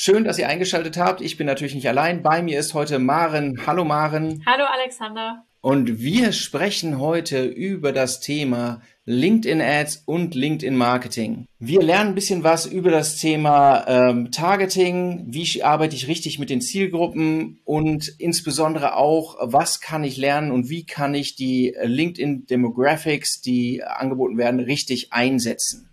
[0.00, 1.20] Schön, dass ihr eingeschaltet habt.
[1.20, 2.22] Ich bin natürlich nicht allein.
[2.22, 3.66] Bei mir ist heute Maren.
[3.66, 4.44] Hallo Maren.
[4.46, 5.44] Hallo Alexander.
[5.60, 11.46] Und wir sprechen heute über das Thema LinkedIn Ads und LinkedIn Marketing.
[11.58, 16.48] Wir lernen ein bisschen was über das Thema ähm, Targeting, wie arbeite ich richtig mit
[16.48, 22.46] den Zielgruppen und insbesondere auch, was kann ich lernen und wie kann ich die LinkedIn
[22.46, 25.90] Demographics, die angeboten werden, richtig einsetzen.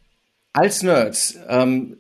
[0.54, 1.98] Als Nerds ähm,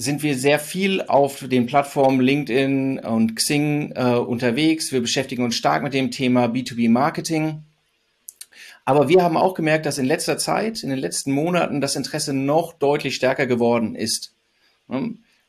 [0.00, 4.92] sind wir sehr viel auf den Plattformen LinkedIn und Xing äh, unterwegs.
[4.92, 7.64] Wir beschäftigen uns stark mit dem Thema B2B Marketing.
[8.84, 12.32] Aber wir haben auch gemerkt, dass in letzter Zeit, in den letzten Monaten, das Interesse
[12.32, 14.32] noch deutlich stärker geworden ist.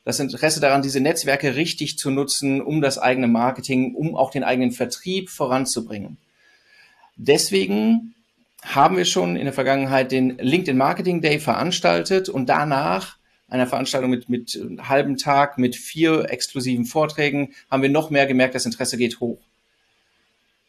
[0.04, 4.42] Das Interesse daran, diese Netzwerke richtig zu nutzen, um das eigene Marketing, um auch den
[4.42, 6.16] eigenen Vertrieb voranzubringen.
[7.14, 8.16] Deswegen
[8.62, 13.19] haben wir schon in der Vergangenheit den LinkedIn Marketing Day veranstaltet und danach
[13.50, 18.26] einer Veranstaltung mit, mit einem halben Tag, mit vier exklusiven Vorträgen, haben wir noch mehr
[18.26, 19.40] gemerkt, das Interesse geht hoch.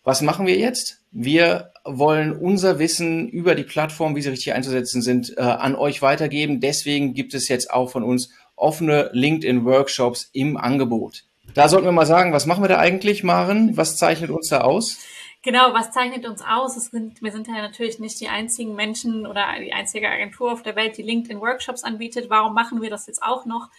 [0.03, 1.01] Was machen wir jetzt?
[1.11, 6.01] Wir wollen unser Wissen über die Plattform, wie sie richtig einzusetzen sind, äh, an euch
[6.01, 6.59] weitergeben.
[6.59, 11.23] Deswegen gibt es jetzt auch von uns offene LinkedIn-Workshops im Angebot.
[11.53, 13.77] Da sollten wir mal sagen, was machen wir da eigentlich, Maren?
[13.77, 14.97] Was zeichnet uns da aus?
[15.43, 16.75] Genau, was zeichnet uns aus?
[16.75, 20.75] Sind, wir sind ja natürlich nicht die einzigen Menschen oder die einzige Agentur auf der
[20.75, 22.29] Welt, die LinkedIn-Workshops anbietet.
[22.29, 23.69] Warum machen wir das jetzt auch noch?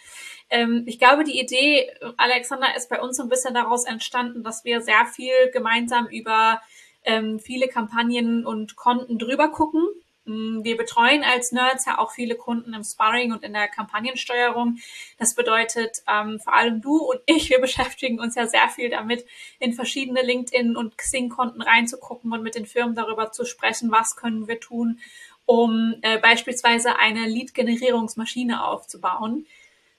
[0.49, 4.65] Ähm, ich glaube, die Idee, Alexander, ist bei uns so ein bisschen daraus entstanden, dass
[4.65, 6.61] wir sehr viel gemeinsam über
[7.05, 9.87] ähm, viele Kampagnen und Konten drüber gucken
[10.25, 14.77] wir betreuen als Nerds ja auch viele Kunden im Sparring und in der Kampagnensteuerung.
[15.17, 19.25] Das bedeutet, ähm, vor allem du und ich, wir beschäftigen uns ja sehr viel damit,
[19.59, 24.47] in verschiedene LinkedIn- und Xing-Konten reinzugucken und mit den Firmen darüber zu sprechen, was können
[24.47, 24.99] wir tun,
[25.45, 29.45] um äh, beispielsweise eine Lead-Generierungsmaschine aufzubauen.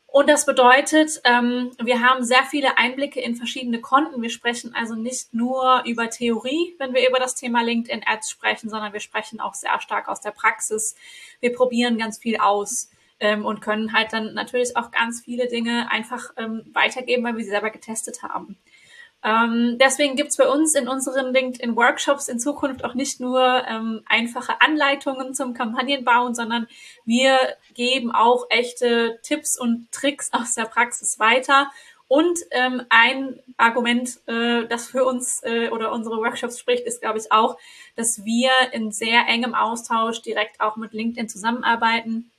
[0.06, 4.22] Und das bedeutet, ähm, wir haben sehr viele Einblicke in verschiedene Konten.
[4.22, 8.70] Wir sprechen also nicht nur über Theorie, wenn wir über das Thema LinkedIn Ads sprechen,
[8.70, 10.94] sondern wir sprechen auch sehr stark aus der Praxis.
[11.40, 15.90] Wir probieren ganz viel aus ähm, und können halt dann natürlich auch ganz viele Dinge
[15.90, 18.56] einfach ähm, weitergeben, weil wir sie selber getestet haben.
[19.24, 24.60] Ähm, deswegen gibt's bei uns in unseren LinkedIn-Workshops in Zukunft auch nicht nur ähm, einfache
[24.60, 26.68] Anleitungen zum Kampagnenbauen, sondern
[27.06, 27.38] wir
[27.72, 31.70] geben auch echte Tipps und Tricks aus der Praxis weiter.
[32.06, 37.18] Und ähm, ein Argument, äh, das für uns äh, oder unsere Workshops spricht, ist, glaube
[37.18, 37.56] ich, auch,
[37.96, 42.30] dass wir in sehr engem Austausch direkt auch mit LinkedIn zusammenarbeiten.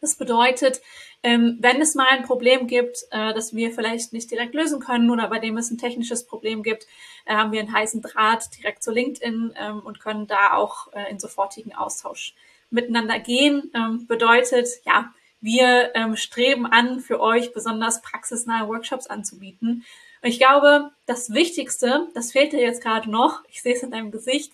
[0.00, 0.80] Das bedeutet,
[1.24, 5.10] ähm, wenn es mal ein Problem gibt, äh, das wir vielleicht nicht direkt lösen können
[5.10, 6.86] oder bei dem es ein technisches Problem gibt,
[7.26, 11.10] äh, haben wir einen heißen Draht direkt zu LinkedIn ähm, und können da auch äh,
[11.10, 12.34] in sofortigen Austausch
[12.70, 13.72] miteinander gehen.
[13.74, 19.84] Ähm, bedeutet, ja, wir streben an, für euch besonders praxisnahe Workshops anzubieten.
[20.20, 23.92] Und ich glaube, das Wichtigste, das fehlt dir jetzt gerade noch, ich sehe es in
[23.92, 24.52] deinem Gesicht,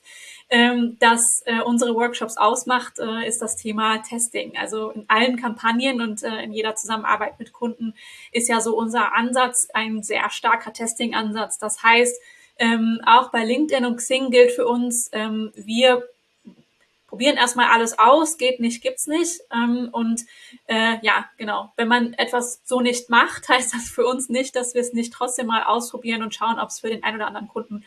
[0.54, 4.56] ähm, das äh, unsere Workshops ausmacht, äh, ist das Thema Testing.
[4.56, 7.92] Also in allen Kampagnen und äh, in jeder Zusammenarbeit mit Kunden
[8.30, 11.58] ist ja so unser Ansatz ein sehr starker Testing-Ansatz.
[11.58, 12.16] Das heißt,
[12.60, 16.08] ähm, auch bei LinkedIn und Xing gilt für uns, ähm, wir
[17.08, 19.40] probieren erstmal alles aus, geht nicht, gibt's nicht.
[19.52, 20.20] Ähm, und
[20.68, 24.74] äh, ja, genau, wenn man etwas so nicht macht, heißt das für uns nicht, dass
[24.74, 27.48] wir es nicht trotzdem mal ausprobieren und schauen, ob es für den einen oder anderen
[27.48, 27.84] Kunden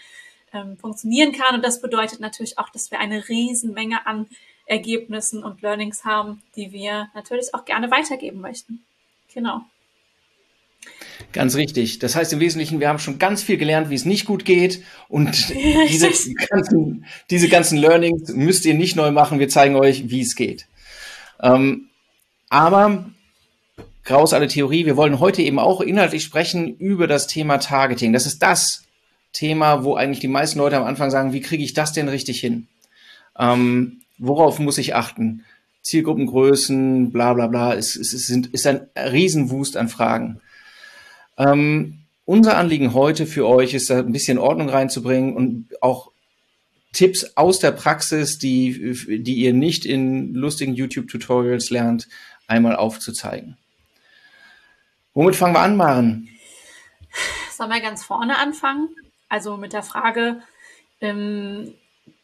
[0.66, 1.56] ähm, funktionieren kann.
[1.56, 4.28] Und das bedeutet natürlich auch, dass wir eine Riesenmenge an
[4.66, 8.84] Ergebnissen und Learnings haben, die wir natürlich auch gerne weitergeben möchten.
[9.34, 9.62] Genau.
[11.34, 12.00] Ganz richtig.
[12.00, 14.84] Das heißt im Wesentlichen, wir haben schon ganz viel gelernt, wie es nicht gut geht.
[15.10, 15.50] Und
[15.90, 19.40] diese ganzen, diese ganzen Learnings müsst ihr nicht neu machen.
[19.40, 20.68] Wir zeigen euch, wie es geht.
[21.42, 21.90] Ähm,
[22.50, 23.10] aber
[24.10, 24.86] raus alle Theorie.
[24.86, 28.14] Wir wollen heute eben auch inhaltlich sprechen über das Thema Targeting.
[28.14, 28.87] Das ist das
[29.38, 32.40] Thema, wo eigentlich die meisten Leute am Anfang sagen, wie kriege ich das denn richtig
[32.40, 32.68] hin?
[33.38, 35.46] Ähm, worauf muss ich achten?
[35.84, 40.42] Zielgruppengrößen, bla bla bla, es, es, es ist ein Riesenwust an Fragen.
[41.38, 46.12] Ähm, unser Anliegen heute für euch ist, da ein bisschen Ordnung reinzubringen und auch
[46.92, 52.08] Tipps aus der Praxis, die, die ihr nicht in lustigen YouTube-Tutorials lernt,
[52.48, 53.56] einmal aufzuzeigen.
[55.14, 56.28] Womit fangen wir an, Maren?
[57.56, 58.90] Sollen wir ganz vorne anfangen?
[59.30, 60.42] Also mit der Frage,
[61.02, 61.74] ähm,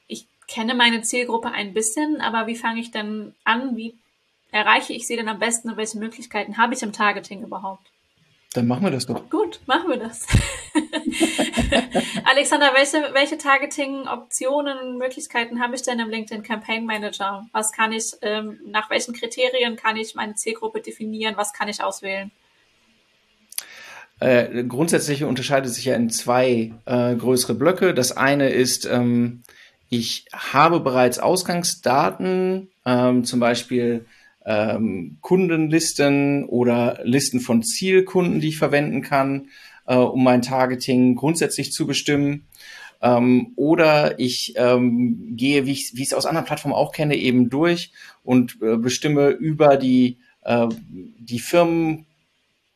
[0.07, 3.75] ich kenne meine Zielgruppe ein bisschen, aber wie fange ich denn an?
[3.75, 3.95] Wie
[4.51, 7.87] erreiche ich sie denn am besten und welche Möglichkeiten habe ich im Targeting überhaupt?
[8.53, 9.29] Dann machen wir das doch.
[9.31, 10.27] Gut, machen wir das.
[12.23, 17.47] Alexander, welche, welche Targeting-Optionen, Möglichkeiten habe ich denn im LinkedIn Campaign Manager?
[17.51, 21.35] Was kann ich, ähm, nach welchen Kriterien kann ich meine Zielgruppe definieren?
[21.35, 22.31] Was kann ich auswählen?
[24.19, 27.93] Äh, grundsätzlich unterscheidet sich ja in zwei äh, größere Blöcke.
[27.93, 29.41] Das eine ist, ähm,
[29.89, 34.05] ich habe bereits Ausgangsdaten, ähm, zum Beispiel
[34.45, 39.49] ähm, Kundenlisten oder Listen von Zielkunden, die ich verwenden kann,
[39.85, 42.45] äh, um mein Targeting grundsätzlich zu bestimmen.
[43.01, 47.91] Ähm, oder ich ähm, gehe, wie ich es aus anderen Plattformen auch kenne, eben durch
[48.23, 50.67] und äh, bestimme über die, äh,
[51.19, 52.05] die Firmen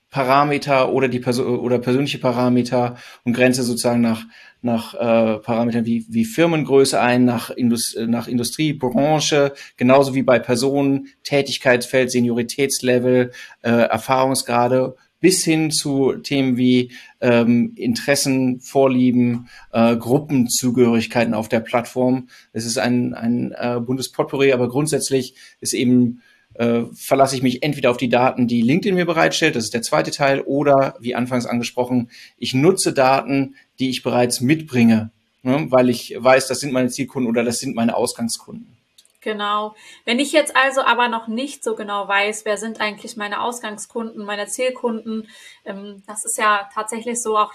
[0.09, 4.25] Parameter oder die Perso oder persönliche Parameter und grenze sozusagen nach
[4.61, 10.39] nach äh, Parametern wie wie Firmengröße ein, nach Indust nach Industrie, Branche, genauso wie bei
[10.39, 13.31] Personen, Tätigkeitsfeld, Senioritätslevel,
[13.61, 22.29] äh, Erfahrungsgrade bis hin zu Themen wie ähm, Interessen, Vorlieben, äh, Gruppenzugehörigkeiten auf der Plattform.
[22.53, 26.21] Es ist ein, ein äh, buntes Potpourri, aber grundsätzlich ist eben
[26.57, 29.81] äh, verlasse ich mich entweder auf die Daten, die LinkedIn mir bereitstellt, das ist der
[29.81, 35.11] zweite Teil, oder wie anfangs angesprochen, ich nutze Daten, die ich bereits mitbringe,
[35.43, 38.77] ne, weil ich weiß, das sind meine Zielkunden oder das sind meine Ausgangskunden.
[39.21, 39.75] Genau.
[40.05, 44.23] Wenn ich jetzt also aber noch nicht so genau weiß, wer sind eigentlich meine Ausgangskunden,
[44.23, 45.27] meine Zielkunden,
[45.65, 47.53] ähm, das ist ja tatsächlich so auch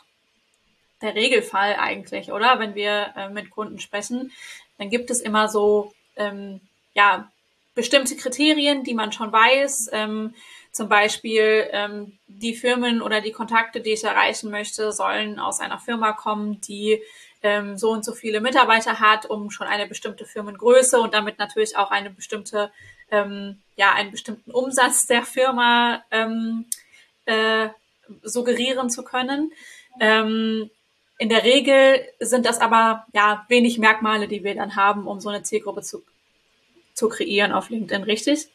[1.01, 2.59] der Regelfall eigentlich, oder?
[2.59, 4.33] Wenn wir äh, mit Kunden sprechen,
[4.79, 6.61] dann gibt es immer so, ähm,
[6.95, 7.31] ja,
[7.75, 9.91] bestimmte Kriterien, die man schon weiß.
[9.93, 10.35] Ähm,
[10.73, 15.79] zum Beispiel ähm, die Firmen oder die Kontakte, die ich erreichen möchte, sollen aus einer
[15.79, 17.03] Firma kommen, die
[17.43, 21.77] ähm, so und so viele Mitarbeiter hat, um schon eine bestimmte Firmengröße und damit natürlich
[21.77, 22.71] auch eine bestimmte,
[23.11, 26.67] ähm, ja, einen bestimmten Umsatz der Firma ähm,
[27.27, 27.69] äh,
[28.23, 29.53] suggerieren zu können.
[30.01, 30.71] Ähm,
[31.19, 35.29] in der Regel sind das aber ja wenig Merkmale, die wir dann haben, um so
[35.29, 36.03] eine Zielgruppe zu
[36.94, 38.49] zu kreieren auf LinkedIn, richtig?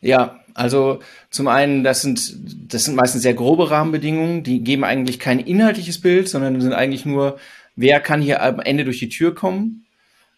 [0.00, 1.00] Ja, also
[1.30, 6.00] zum einen, das sind, das sind meistens sehr grobe Rahmenbedingungen, die geben eigentlich kein inhaltliches
[6.00, 7.38] Bild, sondern sind eigentlich nur,
[7.76, 9.86] wer kann hier am Ende durch die Tür kommen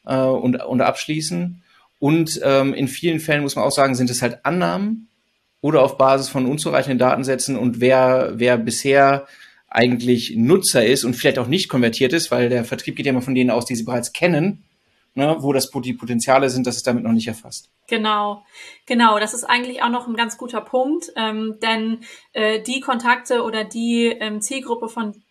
[0.04, 1.62] äh, und, und abschließen.
[2.00, 5.08] Und ähm, in vielen Fällen muss man auch sagen, sind es halt Annahmen
[5.60, 9.26] oder auf Basis von unzureichenden Datensätzen und wer, wer bisher
[9.68, 13.22] eigentlich Nutzer ist und vielleicht auch nicht konvertiert ist, weil der Vertrieb geht ja immer
[13.22, 14.64] von denen aus, die sie bereits kennen
[15.14, 17.70] ne, wo das die Potenziale sind, das ist damit noch nicht erfasst.
[17.88, 18.44] Genau,
[18.86, 19.18] genau.
[19.18, 22.00] Das ist eigentlich auch noch ein ganz guter Punkt, ähm, denn
[22.32, 25.22] äh, die Kontakte oder die ähm, Zielgruppe, von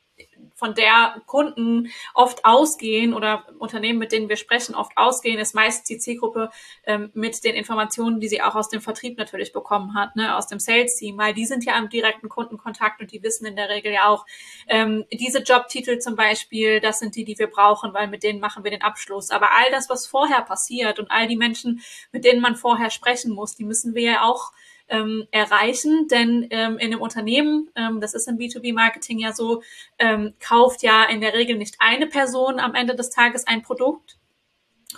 [0.61, 5.89] von der Kunden oft ausgehen oder Unternehmen, mit denen wir sprechen, oft ausgehen, ist meist
[5.89, 6.51] die Zielgruppe
[6.85, 10.45] ähm, mit den Informationen, die sie auch aus dem Vertrieb natürlich bekommen hat, ne, aus
[10.45, 13.91] dem Sales-Team, weil die sind ja am direkten Kundenkontakt und die wissen in der Regel
[13.91, 14.27] ja auch,
[14.67, 18.63] ähm, diese Jobtitel zum Beispiel, das sind die, die wir brauchen, weil mit denen machen
[18.63, 19.31] wir den Abschluss.
[19.31, 21.81] Aber all das, was vorher passiert und all die Menschen,
[22.11, 24.51] mit denen man vorher sprechen muss, die müssen wir ja auch
[24.91, 26.07] ähm, erreichen.
[26.07, 29.63] Denn ähm, in einem Unternehmen, ähm, das ist im B2B-Marketing ja so,
[29.97, 34.19] ähm, kauft ja in der Regel nicht eine Person am Ende des Tages ein Produkt,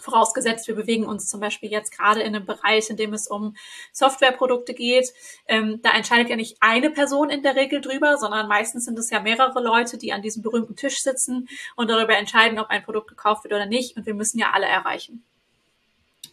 [0.02, 3.56] Vorausgesetzt, wir bewegen uns zum Beispiel jetzt gerade in einem Bereich, in dem es um
[3.92, 5.14] Softwareprodukte geht.
[5.48, 9.12] Ähm, da entscheidet ja nicht eine Person in der Regel drüber, sondern meistens sind es
[9.12, 13.10] ja mehrere Leute, die an diesem berühmten Tisch sitzen und darüber entscheiden, ob ein Produkt
[13.10, 13.96] gekauft wird oder nicht.
[13.96, 15.24] Und wir müssen ja alle erreichen.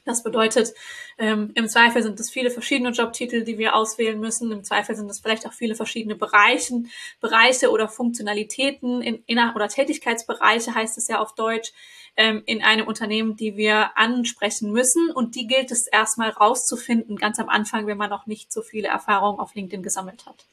[0.04, 0.73] Das bedeutet,
[1.19, 4.50] ähm, im Zweifel sind es viele verschiedene Jobtitel, die wir auswählen müssen.
[4.50, 6.90] Im Zweifel sind es vielleicht auch viele verschiedene Bereichen,
[7.21, 11.73] Bereiche oder Funktionalitäten in, in oder Tätigkeitsbereiche heißt es ja auf Deutsch
[12.16, 15.11] ähm, in einem Unternehmen, die wir ansprechen müssen.
[15.11, 18.88] Und die gilt es erstmal rauszufinden, ganz am Anfang, wenn man noch nicht so viele
[18.88, 20.47] Erfahrungen auf LinkedIn gesammelt hat.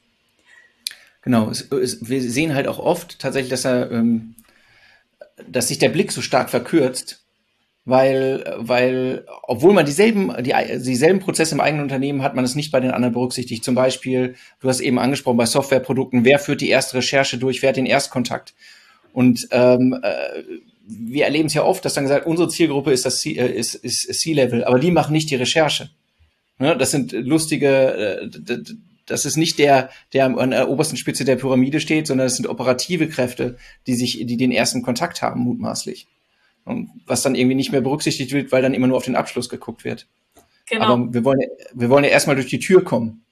[1.22, 4.36] Genau, es, es, wir sehen halt auch oft tatsächlich, dass er, ähm,
[5.46, 7.24] dass sich der Blick so stark verkürzt
[7.88, 12.70] weil, weil obwohl man dieselben, die, dieselben Prozesse im eigenen Unternehmen hat, man es nicht
[12.70, 13.64] bei den anderen berücksichtigt.
[13.64, 17.70] Zum Beispiel, du hast eben angesprochen, bei Softwareprodukten, wer führt die erste Recherche durch, wer
[17.70, 18.52] hat den Erstkontakt?
[19.14, 20.42] Und ähm, äh,
[20.86, 23.74] wir erleben es ja oft, dass dann gesagt, unsere Zielgruppe ist das C, äh, ist,
[23.74, 25.88] ist C-Level, aber die machen nicht die Recherche.
[26.58, 26.76] Ne?
[26.76, 28.58] Das sind lustige, äh,
[29.06, 32.48] das ist nicht der, der an der obersten Spitze der Pyramide steht, sondern das sind
[32.48, 36.06] operative Kräfte, die sich, die den ersten Kontakt haben, mutmaßlich
[37.06, 39.84] was dann irgendwie nicht mehr berücksichtigt wird, weil dann immer nur auf den Abschluss geguckt
[39.84, 40.06] wird.
[40.68, 40.84] Genau.
[40.84, 41.40] Aber wir wollen,
[41.72, 43.24] wir wollen ja erstmal durch die Tür kommen.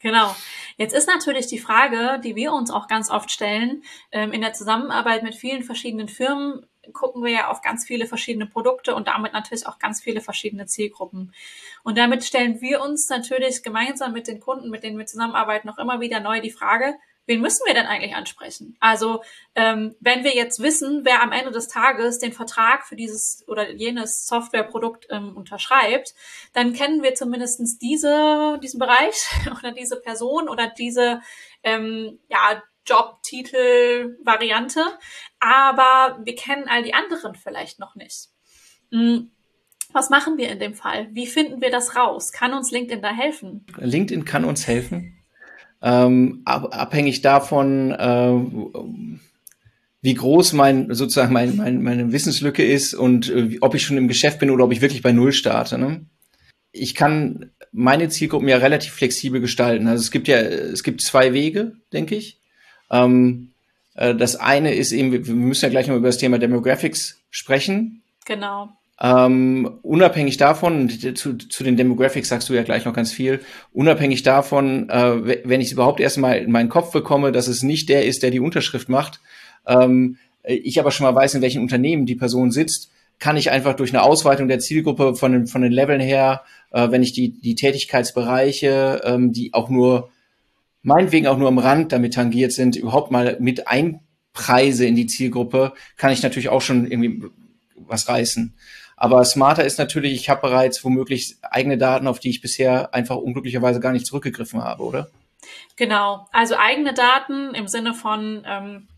[0.00, 0.36] Genau.
[0.76, 4.52] Jetzt ist natürlich die Frage, die wir uns auch ganz oft stellen, ähm, in der
[4.52, 9.32] Zusammenarbeit mit vielen verschiedenen Firmen gucken wir ja auf ganz viele verschiedene Produkte und damit
[9.32, 11.32] natürlich auch ganz viele verschiedene Zielgruppen.
[11.82, 15.78] Und damit stellen wir uns natürlich gemeinsam mit den Kunden, mit denen wir zusammenarbeiten, noch
[15.78, 16.94] immer wieder neu die Frage,
[17.26, 18.76] wen müssen wir denn eigentlich ansprechen?
[18.80, 19.22] Also
[19.54, 23.70] ähm, wenn wir jetzt wissen, wer am Ende des Tages den Vertrag für dieses oder
[23.70, 26.14] jenes Softwareprodukt ähm, unterschreibt,
[26.52, 29.14] dann kennen wir zumindestens diese, diesen Bereich
[29.58, 31.20] oder diese Person oder diese
[31.62, 34.84] ähm, ja, Jobtitel-Variante,
[35.40, 38.28] aber wir kennen all die anderen vielleicht noch nicht.
[38.90, 39.30] Hm.
[39.92, 41.08] Was machen wir in dem Fall?
[41.12, 42.32] Wie finden wir das raus?
[42.32, 43.64] Kann uns LinkedIn da helfen?
[43.76, 45.23] LinkedIn kann uns helfen
[45.84, 49.20] ähm, ab, abhängig davon, äh,
[50.00, 54.08] wie groß mein sozusagen mein, mein, meine Wissenslücke ist und äh, ob ich schon im
[54.08, 55.76] Geschäft bin oder ob ich wirklich bei Null starte.
[55.76, 56.06] Ne?
[56.72, 59.86] Ich kann meine Zielgruppen ja relativ flexibel gestalten.
[59.86, 62.40] Also es gibt ja, es gibt zwei Wege, denke ich.
[62.90, 63.50] Ähm,
[63.94, 68.02] äh, das eine ist eben, wir müssen ja gleich noch über das Thema Demographics sprechen.
[68.24, 68.70] Genau.
[69.00, 73.40] Ähm, unabhängig davon, zu, zu den Demographics sagst du ja gleich noch ganz viel,
[73.72, 77.88] unabhängig davon, äh, wenn ich es überhaupt erstmal in meinen Kopf bekomme, dass es nicht
[77.88, 79.20] der ist, der die Unterschrift macht,
[79.66, 83.74] ähm, ich aber schon mal weiß, in welchem Unternehmen die Person sitzt, kann ich einfach
[83.74, 87.30] durch eine Ausweitung der Zielgruppe von den, von den Leveln her, äh, wenn ich die,
[87.40, 90.10] die Tätigkeitsbereiche, ähm, die auch nur,
[90.82, 95.72] meinetwegen auch nur am Rand damit tangiert sind, überhaupt mal mit einpreise in die Zielgruppe,
[95.96, 97.22] kann ich natürlich auch schon irgendwie
[97.76, 98.54] was reißen.
[98.96, 103.16] Aber smarter ist natürlich, ich habe bereits womöglich eigene Daten, auf die ich bisher einfach
[103.16, 105.08] unglücklicherweise gar nicht zurückgegriffen habe, oder?
[105.76, 108.88] Genau, also eigene Daten im Sinne von ähm,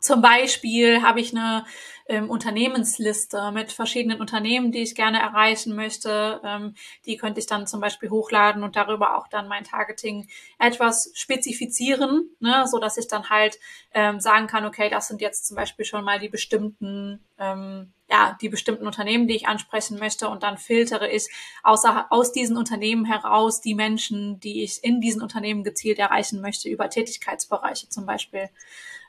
[0.00, 1.64] zum Beispiel habe ich eine
[2.08, 6.40] ähm, Unternehmensliste mit verschiedenen Unternehmen, die ich gerne erreichen möchte.
[6.42, 10.28] Ähm, die könnte ich dann zum Beispiel hochladen und darüber auch dann mein Targeting
[10.58, 13.58] etwas spezifizieren, ne, so dass ich dann halt
[13.92, 18.36] ähm, sagen kann, okay, das sind jetzt zum Beispiel schon mal die bestimmten ähm, ja,
[18.40, 21.28] die bestimmten Unternehmen, die ich ansprechen möchte und dann filtere ich
[21.62, 26.68] außer, aus diesen Unternehmen heraus die Menschen, die ich in diesen Unternehmen gezielt erreichen möchte,
[26.68, 28.50] über Tätigkeitsbereiche zum Beispiel.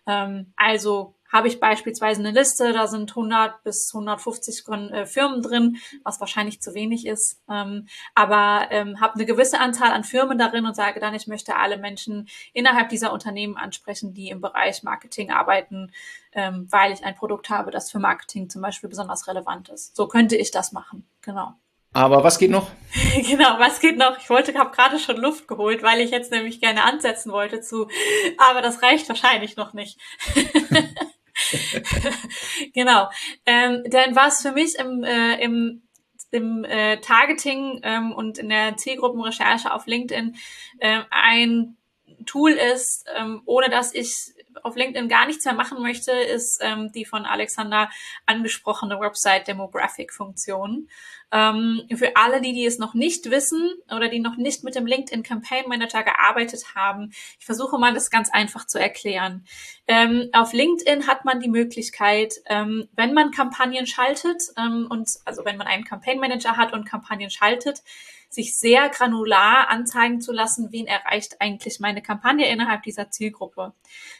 [0.05, 5.77] Ähm, also habe ich beispielsweise eine Liste, da sind 100 bis 150 äh, Firmen drin,
[6.03, 10.65] was wahrscheinlich zu wenig ist, ähm, aber ähm, habe eine gewisse Anzahl an Firmen darin
[10.65, 15.31] und sage dann, ich möchte alle Menschen innerhalb dieser Unternehmen ansprechen, die im Bereich Marketing
[15.31, 15.91] arbeiten,
[16.33, 19.95] ähm, weil ich ein Produkt habe, das für Marketing zum Beispiel besonders relevant ist.
[19.95, 21.53] So könnte ich das machen, genau.
[21.93, 22.69] Aber was geht noch?
[23.27, 24.17] genau, was geht noch?
[24.17, 27.89] Ich wollte, habe gerade schon Luft geholt, weil ich jetzt nämlich gerne ansetzen wollte zu,
[28.37, 29.99] aber das reicht wahrscheinlich noch nicht.
[32.73, 33.09] genau.
[33.45, 35.83] Ähm, denn was für mich im, äh, im,
[36.31, 40.35] im äh, Targeting ähm, und in der Zielgruppenrecherche auf LinkedIn
[40.79, 41.77] äh, ein
[42.25, 46.91] Tool ist, ähm, ohne dass ich auf LinkedIn gar nichts mehr machen möchte, ist ähm,
[46.91, 47.89] die von Alexander
[48.25, 50.89] angesprochene Website Demographic Funktion.
[51.31, 54.85] Ähm, für alle, die, die es noch nicht wissen oder die noch nicht mit dem
[54.85, 59.45] LinkedIn Campaign Manager gearbeitet haben, ich versuche mal das ganz einfach zu erklären.
[59.87, 65.45] Ähm, auf LinkedIn hat man die Möglichkeit, ähm, wenn man Kampagnen schaltet ähm, und also
[65.45, 67.81] wenn man einen Campaign Manager hat und Kampagnen schaltet,
[68.31, 73.73] sich sehr granular anzeigen zu lassen, wen erreicht eigentlich meine Kampagne innerhalb dieser Zielgruppe.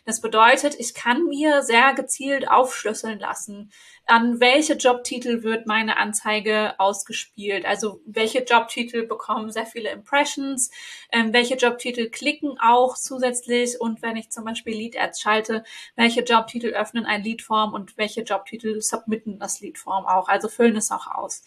[0.05, 3.71] Das bedeutet, ich kann mir sehr gezielt aufschlüsseln lassen,
[4.05, 7.65] an welche Jobtitel wird meine Anzeige ausgespielt.
[7.65, 10.71] Also welche Jobtitel bekommen sehr viele Impressions,
[11.13, 15.63] ähm, welche Jobtitel klicken auch zusätzlich und wenn ich zum Beispiel Lead Ads schalte,
[15.95, 20.91] welche Jobtitel öffnen ein Leadform und welche Jobtitel submitten das Leadform auch, also füllen es
[20.91, 21.43] auch aus.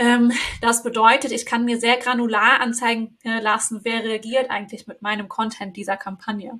[0.00, 5.02] Ähm, das bedeutet, ich kann mir sehr granular anzeigen äh, lassen, wer reagiert eigentlich mit
[5.02, 6.58] meinem Content dieser Kampagne.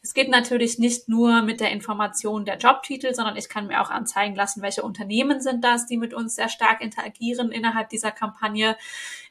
[0.00, 3.90] Es geht natürlich nicht nur mit der Information der Jobtitel, sondern ich kann mir auch
[3.90, 8.78] anzeigen lassen, welche Unternehmen sind das, die mit uns sehr stark interagieren innerhalb dieser Kampagne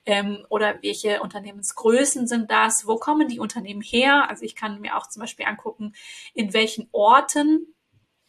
[0.06, 4.30] ähm, oder welche Unternehmensgrößen sind das, wo kommen die Unternehmen her.
[4.30, 5.94] Also ich kann mir auch zum Beispiel angucken,
[6.36, 7.74] in welchen Orten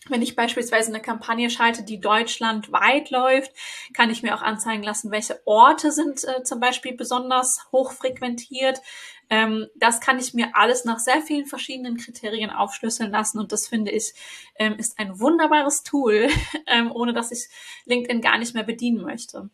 [0.08, 3.52] wenn ich beispielsweise eine Kampagne schalte, die deutschlandweit läuft,
[3.92, 8.80] kann ich mir auch anzeigen lassen, welche Orte sind äh, zum Beispiel besonders hoch frequentiert.
[9.28, 13.68] Ähm, das kann ich mir alles nach sehr vielen verschiedenen Kriterien aufschlüsseln lassen und das
[13.68, 14.14] finde ich
[14.56, 16.28] ähm, ist ein wunderbares Tool,
[16.66, 17.48] ähm, ohne dass ich
[17.84, 19.50] LinkedIn gar nicht mehr bedienen möchte.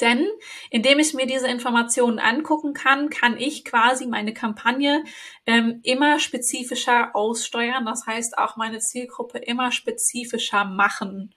[0.00, 0.26] Denn
[0.70, 5.04] indem ich mir diese Informationen angucken kann, kann ich quasi meine Kampagne
[5.46, 7.86] ähm, immer spezifischer aussteuern.
[7.86, 11.34] Das heißt auch meine Zielgruppe immer spezifischer machen.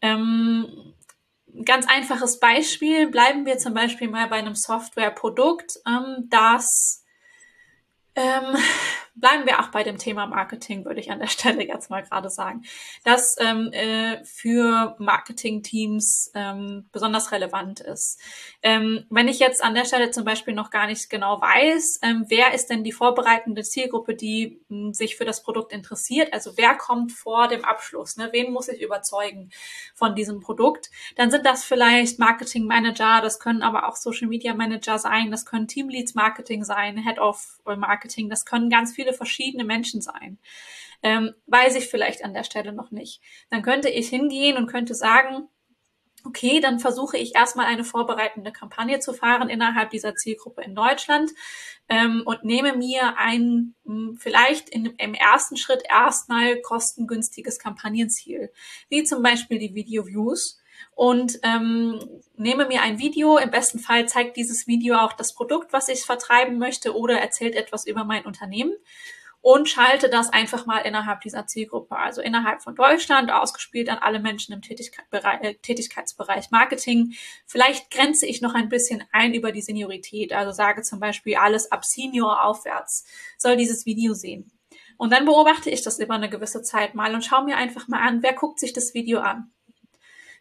[0.00, 0.94] Ähm,
[1.64, 3.08] ganz einfaches Beispiel.
[3.08, 7.04] Bleiben wir zum Beispiel mal bei einem Softwareprodukt, ähm, das
[8.16, 8.56] Ähm,
[9.14, 12.30] bleiben wir auch bei dem Thema Marketing, würde ich an der Stelle jetzt mal gerade
[12.30, 12.62] sagen,
[13.04, 18.20] das ähm, äh, für Marketingteams ähm, besonders relevant ist.
[18.62, 22.24] Ähm, wenn ich jetzt an der Stelle zum Beispiel noch gar nicht genau weiß, ähm,
[22.28, 26.56] wer ist denn die vorbereitende Zielgruppe, die mh, hm, sich für das Produkt interessiert, also
[26.56, 28.28] wer kommt vor dem Abschluss, ne?
[28.32, 29.50] wen muss ich überzeugen
[29.94, 34.54] von diesem Produkt, dann sind das vielleicht Marketing Manager, das können aber auch Social Media
[34.54, 39.64] Manager sein, das können Teamleads Marketing sein, Head of Marketing, das können ganz viele verschiedene
[39.64, 40.38] Menschen sein.
[41.02, 43.22] Ähm, weiß ich vielleicht an der Stelle noch nicht.
[43.48, 45.48] Dann könnte ich hingehen und könnte sagen,
[46.24, 51.30] okay, dann versuche ich erstmal eine vorbereitende Kampagne zu fahren innerhalb dieser Zielgruppe in Deutschland
[51.88, 58.52] ähm, und nehme mir ein hm, vielleicht in, im ersten Schritt erstmal kostengünstiges Kampagnenziel,
[58.88, 60.59] wie zum Beispiel die Video Views
[60.94, 62.00] und ähm,
[62.36, 63.38] nehme mir ein Video.
[63.38, 67.54] Im besten Fall zeigt dieses Video auch das Produkt, was ich vertreiben möchte oder erzählt
[67.54, 68.74] etwas über mein Unternehmen
[69.42, 74.20] und schalte das einfach mal innerhalb dieser Zielgruppe, also innerhalb von Deutschland, ausgespielt an alle
[74.20, 77.14] Menschen im äh, Tätigkeitsbereich Marketing.
[77.46, 81.72] Vielleicht grenze ich noch ein bisschen ein über die Seniorität, also sage zum Beispiel alles
[81.72, 83.06] ab Senior aufwärts
[83.38, 84.52] soll dieses Video sehen.
[84.98, 88.06] Und dann beobachte ich das über eine gewisse Zeit mal und schaue mir einfach mal
[88.06, 89.50] an, wer guckt sich das Video an.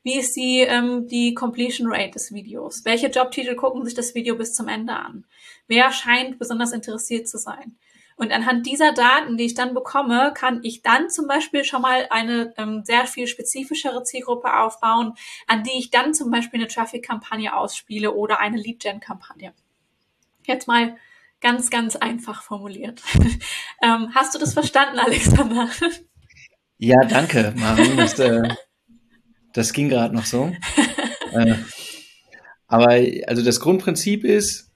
[0.04, 2.86] Wie ist die, ähm, die Completion Rate des Videos?
[2.86, 5.26] Welche Jobtitel gucken sich das Video bis zum Ende an?
[5.68, 7.78] Wer scheint besonders interessiert zu sein?
[8.16, 12.08] Und anhand dieser Daten, die ich dann bekomme, kann ich dann zum Beispiel schon mal
[12.10, 15.14] eine ähm, sehr viel spezifischere Zielgruppe aufbauen,
[15.48, 19.54] an die ich dann zum Beispiel eine Traffic-Kampagne ausspiele oder eine Lead-Gen-Kampagne.
[20.46, 20.98] Jetzt mal
[21.40, 23.02] ganz, ganz einfach formuliert.
[23.82, 25.70] ähm, hast du das verstanden, Alexander?
[26.78, 27.96] Ja, danke, Marin.
[27.96, 28.50] Das, äh,
[29.60, 30.52] das ging gerade noch so.
[31.34, 31.56] äh,
[32.68, 34.70] aber also das Grundprinzip ist,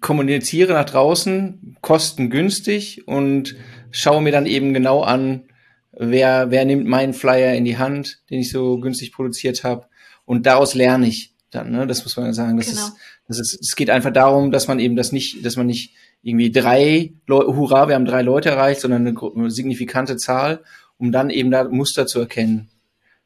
[0.00, 3.56] kommuniziere nach draußen, kostengünstig und
[3.90, 5.44] schaue mir dann eben genau an,
[5.92, 9.86] wer, wer nimmt meinen Flyer in die Hand, den ich so günstig produziert habe.
[10.24, 11.86] Und daraus lerne ich dann, ne?
[11.86, 12.56] Das muss man sagen.
[12.56, 12.86] Das genau.
[12.86, 12.94] ist,
[13.28, 16.50] das ist, es geht einfach darum, dass man eben das nicht, dass man nicht irgendwie
[16.50, 20.62] drei Leute, hurra, wir haben drei Leute erreicht, sondern eine signifikante Zahl,
[20.98, 22.68] um dann eben da Muster zu erkennen.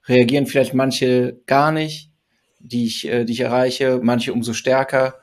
[0.07, 2.11] Reagieren vielleicht manche gar nicht,
[2.59, 5.21] die ich, äh, die ich erreiche, manche umso stärker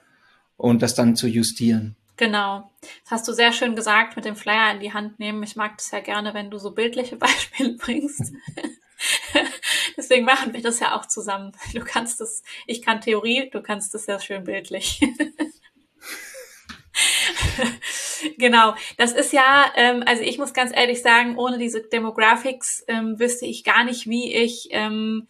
[0.57, 1.95] und das dann zu justieren.
[2.17, 2.69] Genau.
[2.81, 5.41] Das hast du sehr schön gesagt mit dem Flyer in die Hand nehmen.
[5.41, 8.31] Ich mag das ja gerne, wenn du so bildliche Beispiele bringst.
[9.97, 11.51] Deswegen machen wir das ja auch zusammen.
[11.73, 15.01] Du kannst das, ich kann Theorie, du kannst das sehr schön bildlich.
[18.37, 23.19] genau, das ist ja, ähm, also ich muss ganz ehrlich sagen, ohne diese Demographics ähm,
[23.19, 25.27] wüsste ich gar nicht, wie ich ähm,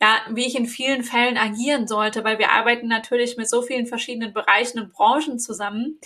[0.00, 3.86] ja, wie ich in vielen Fällen agieren sollte, weil wir arbeiten natürlich mit so vielen
[3.86, 5.98] verschiedenen Bereichen und Branchen zusammen,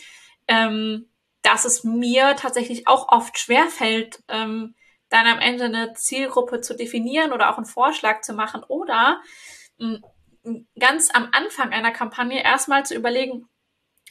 [0.46, 1.08] ähm,
[1.42, 4.74] dass es mir tatsächlich auch oft schwerfällt, ähm,
[5.08, 9.20] dann am Ende eine Zielgruppe zu definieren oder auch einen Vorschlag zu machen oder
[9.78, 9.98] mh,
[10.78, 13.48] ganz am Anfang einer Kampagne erstmal zu überlegen,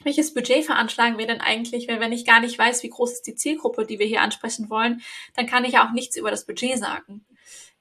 [0.02, 3.26] welches Budget veranschlagen wir denn eigentlich, weil wenn ich gar nicht weiß, wie groß ist
[3.26, 5.02] die Zielgruppe, die wir hier ansprechen wollen,
[5.36, 7.24] dann kann ich ja auch nichts über das Budget sagen.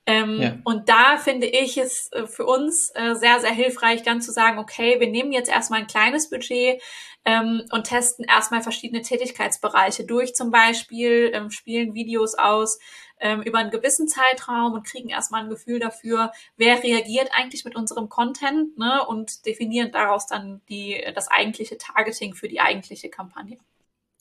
[0.05, 0.58] Ähm, ja.
[0.63, 4.58] Und da finde ich es äh, für uns äh, sehr, sehr hilfreich, dann zu sagen,
[4.58, 6.82] okay, wir nehmen jetzt erstmal ein kleines Budget
[7.25, 12.79] ähm, und testen erstmal verschiedene Tätigkeitsbereiche durch, zum Beispiel ähm, spielen Videos aus
[13.19, 17.75] ähm, über einen gewissen Zeitraum und kriegen erstmal ein Gefühl dafür, wer reagiert eigentlich mit
[17.75, 23.58] unserem Content ne, und definieren daraus dann die, das eigentliche Targeting für die eigentliche Kampagne.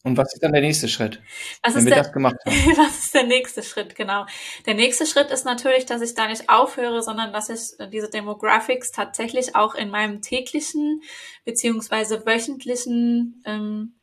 [0.05, 1.21] Und was ist dann der nächste Schritt,
[1.63, 2.55] was wenn wir der, das gemacht haben?
[2.77, 4.27] Was ist der nächste Schritt, genau.
[4.65, 8.93] Der nächste Schritt ist natürlich, dass ich da nicht aufhöre, sondern dass ich diese Demographics
[8.93, 11.03] tatsächlich auch in meinem täglichen
[11.45, 13.97] beziehungsweise wöchentlichen ähm,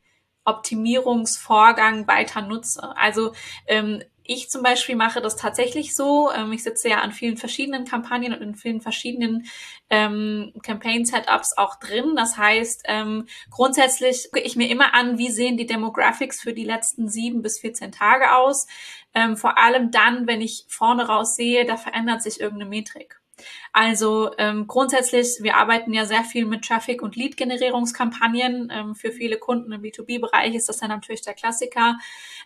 [0.43, 2.95] Optimierungsvorgang weiter nutze.
[2.97, 3.33] Also
[3.65, 6.31] ähm, ich zum Beispiel mache das tatsächlich so.
[6.31, 9.45] Ähm, ich sitze ja an vielen verschiedenen Kampagnen und in vielen verschiedenen
[9.89, 12.15] ähm, Campaign-Setups auch drin.
[12.15, 16.65] Das heißt, ähm, grundsätzlich gucke ich mir immer an, wie sehen die Demographics für die
[16.65, 18.67] letzten sieben bis 14 Tage aus.
[19.13, 23.19] Ähm, vor allem dann, wenn ich vorne raus sehe, da verändert sich irgendeine Metrik.
[23.77, 28.71] Also ähm, grundsätzlich, wir arbeiten ja sehr viel mit Traffic- und Lead-Generierungskampagnen.
[28.73, 31.97] Ähm, für viele Kunden im B2B-Bereich ist das dann natürlich der Klassiker.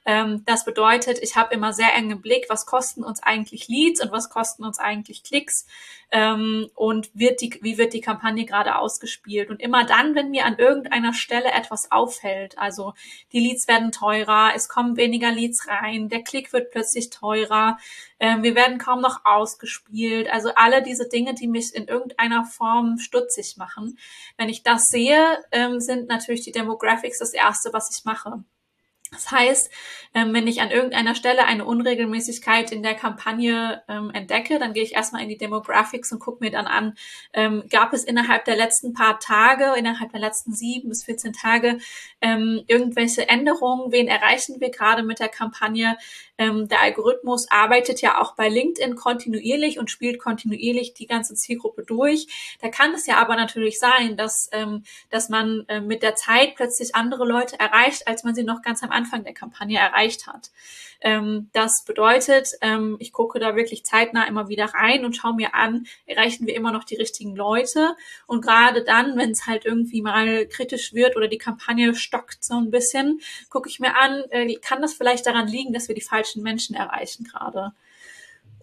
[0.08, 4.12] Ähm, das bedeutet, ich habe immer sehr engen Blick, was kosten uns eigentlich Leads und
[4.12, 5.68] was kosten uns eigentlich Klicks
[6.12, 9.50] ähm, und wird die, wie wird die Kampagne gerade ausgespielt.
[9.50, 12.94] Und immer dann, wenn mir an irgendeiner Stelle etwas auffällt, also
[13.34, 17.78] die Leads werden teurer, es kommen weniger Leads rein, der Klick wird plötzlich teurer,
[18.18, 22.98] äh, wir werden kaum noch ausgespielt, also alle diese Dinge, die mich in irgendeiner Form
[22.98, 23.98] stutzig machen.
[24.38, 28.44] Wenn ich das sehe, ähm, sind natürlich die Demographics das Erste, was ich mache.
[29.12, 29.72] Das heißt,
[30.14, 34.84] ähm, wenn ich an irgendeiner Stelle eine Unregelmäßigkeit in der Kampagne ähm, entdecke, dann gehe
[34.84, 36.96] ich erstmal in die Demographics und gucke mir dann an,
[37.34, 41.80] ähm, gab es innerhalb der letzten paar Tage, innerhalb der letzten sieben bis 14 Tage
[42.22, 45.96] irgendwelche Änderungen, wen erreichen wir gerade mit der Kampagne,
[46.38, 52.58] der Algorithmus arbeitet ja auch bei LinkedIn kontinuierlich und spielt kontinuierlich die ganze Zielgruppe durch.
[52.62, 54.50] Da kann es ja aber natürlich sein, dass,
[55.10, 58.84] dass man äh, mit der Zeit plötzlich andere Leute erreicht, als man sie noch ganz
[58.84, 60.52] am Anfang der Kampagne erreicht hat.
[61.02, 65.56] Ähm, das bedeutet, ähm, ich gucke da wirklich zeitnah immer wieder rein und schaue mir
[65.56, 67.96] an, erreichen wir immer noch die richtigen Leute.
[68.28, 72.56] Und gerade dann, wenn es halt irgendwie mal kritisch wird oder die Kampagne stockt so
[72.56, 76.02] ein bisschen, gucke ich mir an, äh, kann das vielleicht daran liegen, dass wir die
[76.02, 77.72] falschen falschen Menschen erreichen gerade.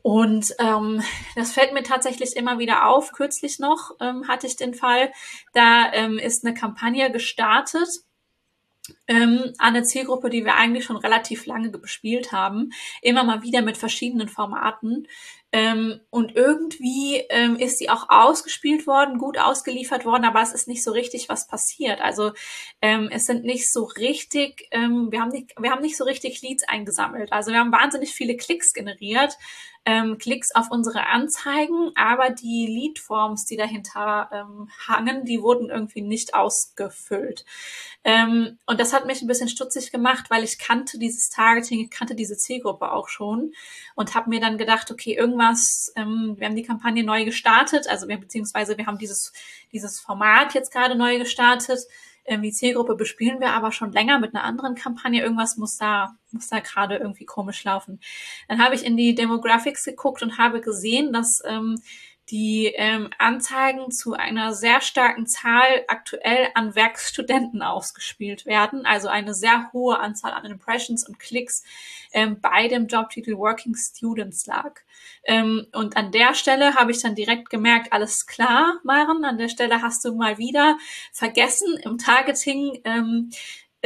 [0.03, 1.03] Und ähm,
[1.35, 3.13] das fällt mir tatsächlich immer wieder auf.
[3.13, 5.11] Kürzlich noch ähm, hatte ich den Fall,
[5.53, 7.89] da ähm, ist eine Kampagne gestartet
[9.09, 12.71] ähm, eine Zielgruppe, die wir eigentlich schon relativ lange bespielt haben,
[13.03, 15.07] immer mal wieder mit verschiedenen Formaten.
[15.53, 20.69] Ähm, und irgendwie ähm, ist sie auch ausgespielt worden, gut ausgeliefert worden, aber es ist
[20.69, 22.01] nicht so richtig was passiert.
[22.01, 22.33] Also
[22.83, 26.43] ähm, es sind nicht so richtig, ähm, wir, haben nicht, wir haben nicht so richtig
[26.43, 27.33] Leads eingesammelt.
[27.33, 29.39] Also wir haben wahnsinnig viele Klicks generiert,
[29.87, 36.03] ähm, Klicks auf unsere Anzeigen, aber die Leadforms, die dahinter ähm, hangen, die wurden irgendwie
[36.03, 37.45] nicht ausgefüllt.
[38.03, 41.91] Ähm, und das hat mich ein bisschen stutzig gemacht, weil ich kannte dieses Targeting, ich
[41.91, 43.53] kannte diese Zielgruppe auch schon
[43.95, 48.09] und habe mir dann gedacht, okay, irgendwas, ähm, wir haben die Kampagne neu gestartet, also
[48.09, 49.33] wir, beziehungsweise wir haben dieses,
[49.73, 51.81] dieses Format jetzt gerade neu gestartet
[52.29, 55.23] die Zielgruppe bespielen wir aber schon länger mit einer anderen Kampagne.
[55.23, 58.01] Irgendwas muss da, muss da gerade irgendwie komisch laufen.
[58.49, 61.81] Dann habe ich in die Demographics geguckt und habe gesehen, dass ähm,
[62.31, 69.35] die ähm, Anzeigen zu einer sehr starken Zahl aktuell an Werkstudenten ausgespielt werden, also eine
[69.35, 71.63] sehr hohe Anzahl an Impressions und Klicks
[72.13, 74.81] ähm, bei dem Jobtitel Working Students lag.
[75.25, 79.49] Ähm, und an der Stelle habe ich dann direkt gemerkt, alles klar, Maren, an der
[79.49, 80.79] Stelle hast du mal wieder
[81.13, 83.31] vergessen im Targeting ähm,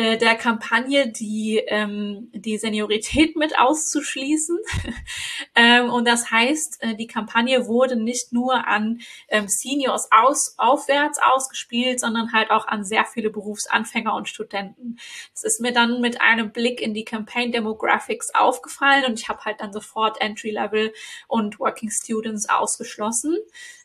[0.01, 4.59] äh, der Kampagne die, ähm, die Seniorität mit auszuschließen.
[5.55, 11.19] ähm, und das heißt, äh, die Kampagne wurde nicht nur an ähm, Seniors aus, aufwärts
[11.23, 14.97] ausgespielt, sondern halt auch an sehr viele Berufsanfänger und Studenten.
[15.35, 19.45] Das ist mir dann mit einem Blick in die Campaign Demographics aufgefallen und ich habe
[19.45, 20.95] halt dann sofort Entry Level
[21.29, 23.37] und Working Students ausgeschlossen.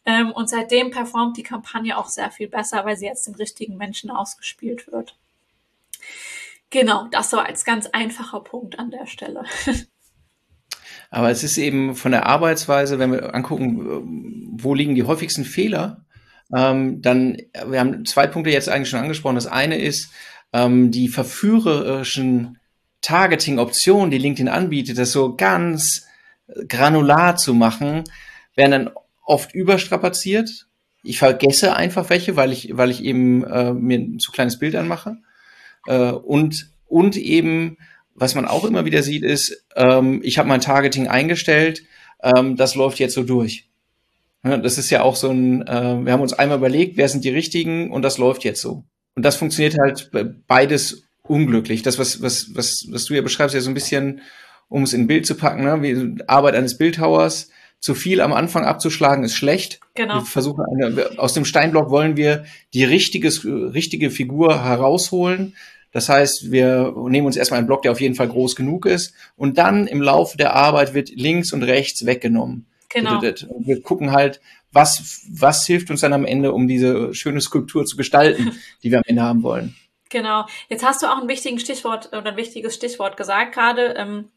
[0.06, 3.76] Ähm, und seitdem performt die Kampagne auch sehr viel besser, weil sie jetzt den richtigen
[3.76, 5.18] Menschen ausgespielt wird.
[6.70, 9.44] Genau, das so als ganz einfacher Punkt an der Stelle.
[11.10, 16.06] Aber es ist eben von der Arbeitsweise, wenn wir angucken, wo liegen die häufigsten Fehler,
[16.54, 17.38] ähm, dann,
[17.68, 19.36] wir haben zwei Punkte jetzt eigentlich schon angesprochen.
[19.36, 20.12] Das eine ist,
[20.54, 22.60] ähm, die verführerischen
[23.02, 26.08] Targeting-Optionen, die LinkedIn anbietet, das so ganz
[26.68, 28.04] granular zu machen,
[28.56, 28.92] werden dann
[29.26, 30.68] oft überstrapaziert.
[31.04, 34.76] Ich vergesse einfach welche, weil ich, weil ich eben äh, mir ein zu kleines Bild
[34.76, 35.18] anmache.
[35.88, 37.78] Äh, und, und eben,
[38.14, 41.84] was man auch immer wieder sieht, ist, ähm, ich habe mein Targeting eingestellt,
[42.24, 43.68] ähm, das läuft jetzt so durch.
[44.44, 47.24] Ja, das ist ja auch so ein, äh, wir haben uns einmal überlegt, wer sind
[47.24, 48.84] die richtigen und das läuft jetzt so.
[49.16, 50.12] Und das funktioniert halt
[50.48, 51.82] beides unglücklich.
[51.82, 54.22] Das, was, was, was, was du ja beschreibst, ja so ein bisschen,
[54.70, 55.82] um es in ein Bild zu packen, ne?
[55.82, 57.50] wie Arbeit eines Bildhauers.
[57.80, 59.80] Zu viel am Anfang abzuschlagen ist schlecht.
[59.94, 60.16] Genau.
[60.16, 65.56] Wir versuchen eine, aus dem Steinblock wollen wir die richtige, richtige Figur herausholen.
[65.96, 69.14] Das heißt, wir nehmen uns erstmal einen Block, der auf jeden Fall groß genug ist.
[69.38, 72.68] Und dann im Laufe der Arbeit wird links und rechts weggenommen.
[72.90, 73.20] Genau.
[73.20, 74.42] Und wir gucken halt,
[74.74, 78.98] was, was hilft uns dann am Ende, um diese schöne Skulptur zu gestalten, die wir
[78.98, 79.74] am Ende haben wollen.
[80.10, 80.46] Genau.
[80.68, 83.94] Jetzt hast du auch ein wichtiges Stichwort oder ein wichtiges Stichwort gesagt gerade.
[83.96, 84.32] Ähm,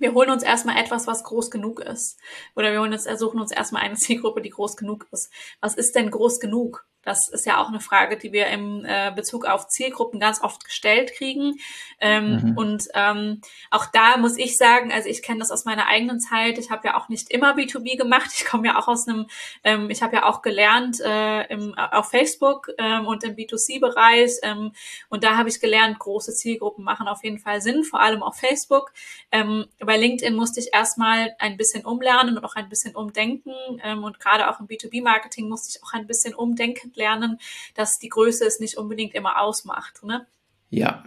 [0.00, 2.18] wir holen uns erstmal etwas, was groß genug ist.
[2.56, 5.30] Oder wir holen uns, suchen uns erstmal eine Zielgruppe, die groß genug ist.
[5.60, 6.87] Was ist denn groß genug?
[7.02, 10.64] Das ist ja auch eine Frage, die wir im äh, Bezug auf Zielgruppen ganz oft
[10.64, 11.54] gestellt kriegen.
[12.00, 12.56] Ähm, mhm.
[12.56, 16.58] Und ähm, auch da muss ich sagen, also ich kenne das aus meiner eigenen Zeit.
[16.58, 18.30] Ich habe ja auch nicht immer B2B gemacht.
[18.34, 19.26] Ich komme ja auch aus einem,
[19.64, 24.32] ähm, ich habe ja auch gelernt äh, im, auf Facebook ähm, und im B2C-Bereich.
[24.42, 24.72] Ähm,
[25.08, 28.36] und da habe ich gelernt, große Zielgruppen machen auf jeden Fall Sinn, vor allem auf
[28.36, 28.92] Facebook.
[29.30, 33.54] Ähm, bei LinkedIn musste ich erstmal ein bisschen umlernen und auch ein bisschen umdenken.
[34.02, 37.38] Und gerade auch im B2B-Marketing musste ich auch ein bisschen umdenken lernen,
[37.74, 40.02] dass die Größe es nicht unbedingt immer ausmacht.
[40.04, 40.26] Ne?
[40.70, 41.04] Ja,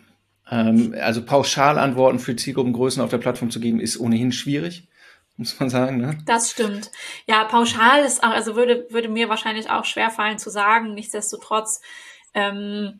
[0.50, 4.88] ähm, also Pauschalantworten für Zielgruppengrößen auf der Plattform zu geben, ist ohnehin schwierig
[5.38, 5.98] muss man sagen.
[5.98, 6.17] Ne?
[6.26, 6.91] Das stimmt.
[7.26, 10.94] Ja, pauschal ist auch, also würde, würde mir wahrscheinlich auch schwer fallen zu sagen.
[10.94, 11.82] Nichtsdestotrotz
[12.34, 13.00] ähm,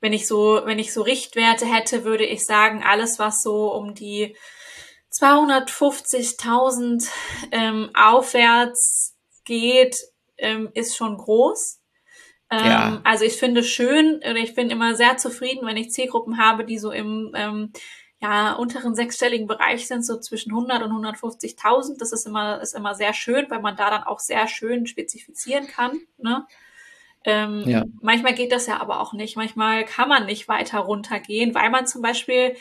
[0.00, 3.94] wenn ich so, wenn ich so Richtwerte hätte, würde ich sagen, alles, was so um
[3.94, 4.36] die
[5.12, 7.06] 250.000
[7.52, 9.96] ähm, aufwärts geht,
[10.40, 11.80] ähm, ist schon groß.
[12.50, 13.00] Ähm, ja.
[13.04, 16.78] Also ich finde schön oder ich bin immer sehr zufrieden, wenn ich Zielgruppen habe, die
[16.78, 17.72] so im ähm,
[18.20, 21.98] ja, unteren sechsstelligen Bereich sind, so zwischen 100 und 150.000.
[21.98, 25.66] Das ist immer, ist immer sehr schön, weil man da dann auch sehr schön spezifizieren
[25.68, 25.98] kann.
[26.18, 26.46] Ne?
[27.24, 27.84] Ähm, ja.
[28.02, 29.36] Manchmal geht das ja aber auch nicht.
[29.36, 32.56] Manchmal kann man nicht weiter runtergehen, weil man zum Beispiel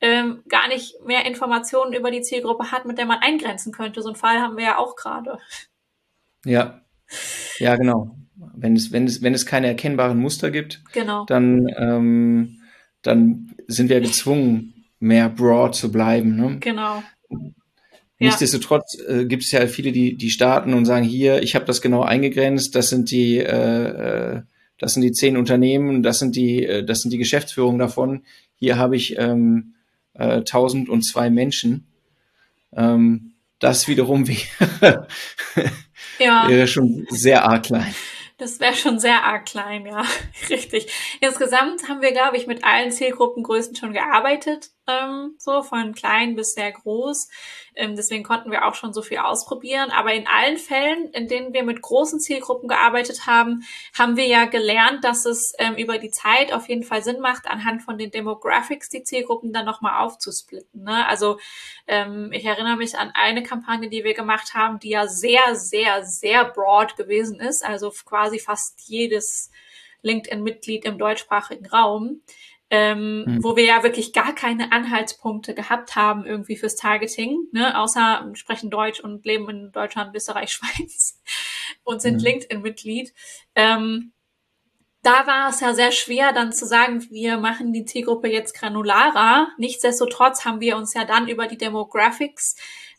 [0.00, 4.02] ähm, gar nicht mehr Informationen über die Zielgruppe hat, mit der man eingrenzen könnte.
[4.02, 5.38] So einen Fall haben wir ja auch gerade.
[6.44, 6.82] Ja,
[7.58, 8.16] ja, genau.
[8.54, 11.24] Wenn es, wenn es, wenn es keine erkennbaren Muster gibt, genau.
[11.26, 12.58] dann, ähm,
[13.02, 16.36] dann sind wir gezwungen, mehr broad zu bleiben.
[16.36, 16.58] Ne?
[16.60, 17.02] Genau.
[18.18, 21.80] Nichtsdestotrotz äh, gibt es ja viele, die, die starten und sagen, hier, ich habe das
[21.80, 24.42] genau eingegrenzt, das sind die, äh, äh,
[24.78, 28.24] das sind die zehn Unternehmen, das sind die, äh, das sind die Geschäftsführungen davon.
[28.56, 29.74] Hier habe ich ähm,
[30.12, 31.86] äh, 1002 Menschen.
[32.76, 33.29] Ähm,
[33.60, 35.06] das wiederum wäre,
[36.18, 36.48] ja.
[36.48, 37.94] wäre schon sehr arg klein.
[38.38, 40.02] Das wäre schon sehr arg klein, ja,
[40.48, 40.90] richtig.
[41.20, 46.52] Insgesamt haben wir, glaube ich, mit allen Zielgruppengrößen schon gearbeitet, ähm, so von klein bis
[46.54, 47.28] sehr groß.
[47.74, 49.90] Ähm, deswegen konnten wir auch schon so viel ausprobieren.
[49.90, 53.62] Aber in allen Fällen, in denen wir mit großen Zielgruppen gearbeitet haben,
[53.96, 57.46] haben wir ja gelernt, dass es ähm, über die Zeit auf jeden Fall Sinn macht,
[57.46, 60.82] anhand von den Demographics die Zielgruppen dann nochmal aufzusplitten.
[60.82, 61.06] Ne?
[61.06, 61.38] Also
[61.86, 66.04] ähm, ich erinnere mich an eine Kampagne, die wir gemacht haben, die ja sehr, sehr,
[66.04, 67.64] sehr broad gewesen ist.
[67.64, 69.50] Also quasi fast jedes
[70.02, 72.22] LinkedIn-Mitglied im deutschsprachigen Raum
[72.70, 73.44] ähm, mhm.
[73.44, 77.76] wo wir ja wirklich gar keine Anhaltspunkte gehabt haben irgendwie fürs Targeting, ne?
[77.78, 81.20] außer sprechen Deutsch und leben in Deutschland, Österreich, Schweiz
[81.82, 82.24] und sind mhm.
[82.24, 83.12] LinkedIn-Mitglied.
[83.56, 84.12] Ähm,
[85.02, 89.48] da war es ja sehr schwer, dann zu sagen, wir machen die Zielgruppe jetzt granularer.
[89.56, 92.54] Nichtsdestotrotz haben wir uns ja dann über die Demographics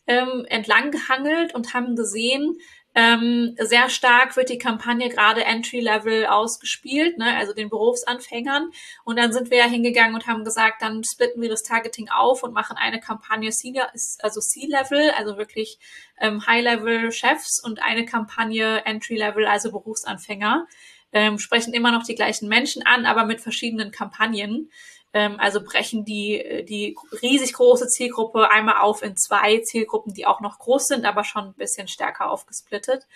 [0.07, 2.57] ähm, entlang gehangelt und haben gesehen,
[2.93, 8.71] ähm, sehr stark wird die Kampagne gerade Entry-Level ausgespielt, ne, also den Berufsanfängern.
[9.05, 12.43] Und dann sind wir ja hingegangen und haben gesagt, dann splitten wir das Targeting auf
[12.43, 13.87] und machen eine Kampagne Senior,
[14.19, 15.79] also C-Level, also wirklich
[16.19, 20.67] ähm, High-Level-Chefs und eine Kampagne Entry-Level, also Berufsanfänger.
[21.13, 24.69] Ähm, sprechen immer noch die gleichen Menschen an, aber mit verschiedenen Kampagnen.
[25.13, 30.39] Ähm, also brechen die, die riesig große Zielgruppe einmal auf in zwei Zielgruppen, die auch
[30.39, 33.07] noch groß sind, aber schon ein bisschen stärker aufgesplittet.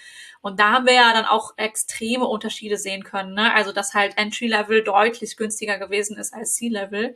[0.41, 3.33] Und da haben wir ja dann auch extreme Unterschiede sehen können.
[3.33, 3.53] Ne?
[3.53, 7.15] Also dass halt Entry-Level deutlich günstiger gewesen ist als C-Level.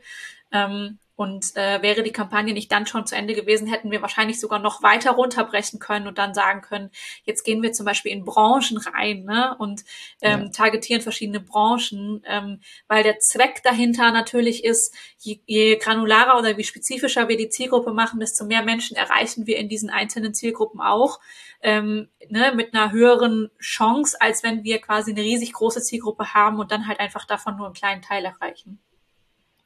[0.52, 4.40] Ähm, und äh, wäre die Kampagne nicht dann schon zu Ende gewesen, hätten wir wahrscheinlich
[4.40, 6.90] sogar noch weiter runterbrechen können und dann sagen können,
[7.24, 9.84] jetzt gehen wir zum Beispiel in Branchen rein ne, und
[10.22, 10.48] ähm, ja.
[10.48, 16.64] targetieren verschiedene Branchen, ähm, weil der Zweck dahinter natürlich ist, je, je granularer oder wie
[16.64, 21.20] spezifischer wir die Zielgruppe machen, desto mehr Menschen erreichen wir in diesen einzelnen Zielgruppen auch.
[21.60, 26.60] Ähm, ne, mit einer höheren Chance, als wenn wir quasi eine riesig große Zielgruppe haben
[26.60, 28.78] und dann halt einfach davon nur einen kleinen Teil erreichen.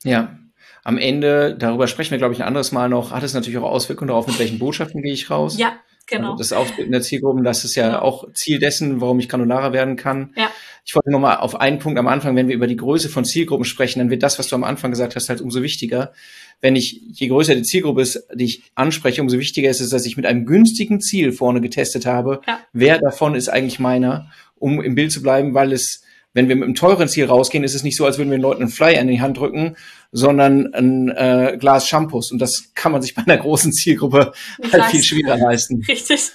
[0.03, 0.37] Ja,
[0.85, 3.70] am Ende, darüber sprechen wir, glaube ich, ein anderes Mal noch, hat es natürlich auch
[3.70, 5.59] Auswirkungen darauf, mit welchen Botschaften gehe ich raus.
[5.59, 5.72] Ja,
[6.07, 6.33] genau.
[6.33, 8.00] Also das Auftreten der Zielgruppen, das ist ja genau.
[8.00, 10.35] auch Ziel dessen, warum ich granularer werden kann.
[10.37, 10.50] Ja.
[10.85, 13.64] Ich wollte nochmal auf einen Punkt am Anfang, wenn wir über die Größe von Zielgruppen
[13.64, 16.12] sprechen, dann wird das, was du am Anfang gesagt hast, halt umso wichtiger.
[16.61, 20.05] Wenn ich, je größer die Zielgruppe ist, die ich anspreche, umso wichtiger ist es, dass
[20.05, 22.42] ich mit einem günstigen Ziel vorne getestet habe.
[22.46, 22.61] Ja.
[22.74, 26.03] Wer davon ist eigentlich meiner, um im Bild zu bleiben, weil es
[26.35, 28.42] wenn wir mit einem teuren Ziel rausgehen, ist es nicht so, als würden wir den
[28.42, 29.77] Leuten einen Fly in die Hand drücken,
[30.12, 32.31] sondern ein äh, Glas Shampoos.
[32.31, 34.90] Und das kann man sich bei einer großen Zielgruppe ich halt weiß.
[34.90, 35.83] viel schwieriger leisten.
[35.88, 36.33] Richtig.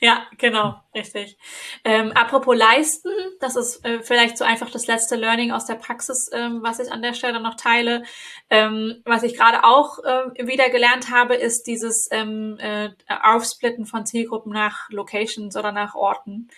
[0.00, 1.38] Ja, genau, richtig.
[1.84, 3.08] Ähm, apropos leisten,
[3.38, 6.90] das ist äh, vielleicht so einfach das letzte Learning aus der Praxis, ähm, was ich
[6.90, 8.02] an der Stelle noch teile.
[8.50, 12.90] Ähm, was ich gerade auch äh, wieder gelernt habe, ist dieses ähm, äh,
[13.22, 16.48] Aufsplitten von Zielgruppen nach Locations oder nach Orten.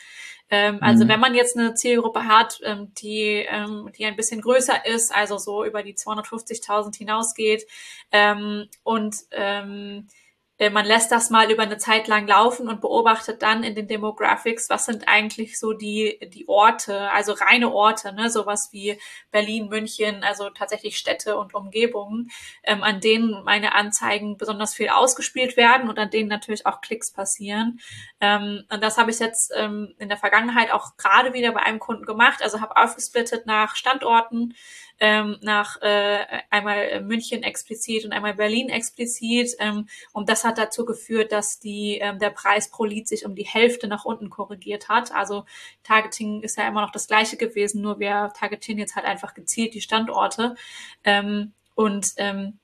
[0.52, 1.08] Ähm, also mhm.
[1.08, 5.38] wenn man jetzt eine Zielgruppe hat, ähm, die, ähm, die ein bisschen größer ist, also
[5.38, 7.66] so über die 250.000 hinausgeht
[8.12, 10.21] ähm, und ähm, äh,
[10.70, 14.68] man lässt das mal über eine Zeit lang laufen und beobachtet dann in den Demographics,
[14.70, 18.98] was sind eigentlich so die, die Orte, also reine Orte, ne, sowas wie
[19.31, 22.31] Berlin, München, also tatsächlich Städte und Umgebungen,
[22.64, 27.12] ähm, an denen meine Anzeigen besonders viel ausgespielt werden und an denen natürlich auch Klicks
[27.12, 27.81] passieren.
[28.20, 31.79] Ähm, und das habe ich jetzt ähm, in der Vergangenheit auch gerade wieder bei einem
[31.79, 34.55] Kunden gemacht, also habe aufgesplittet nach Standorten
[35.02, 39.56] ähm, nach äh, einmal München explizit und einmal Berlin explizit.
[39.58, 43.34] Ähm, und das hat dazu geführt, dass die, ähm, der Preis pro Lead sich um
[43.34, 45.12] die Hälfte nach unten korrigiert hat.
[45.12, 45.44] Also
[45.82, 49.74] Targeting ist ja immer noch das gleiche gewesen, nur wir targetieren jetzt halt einfach gezielt
[49.74, 50.54] die Standorte.
[51.02, 52.60] Ähm, und ähm,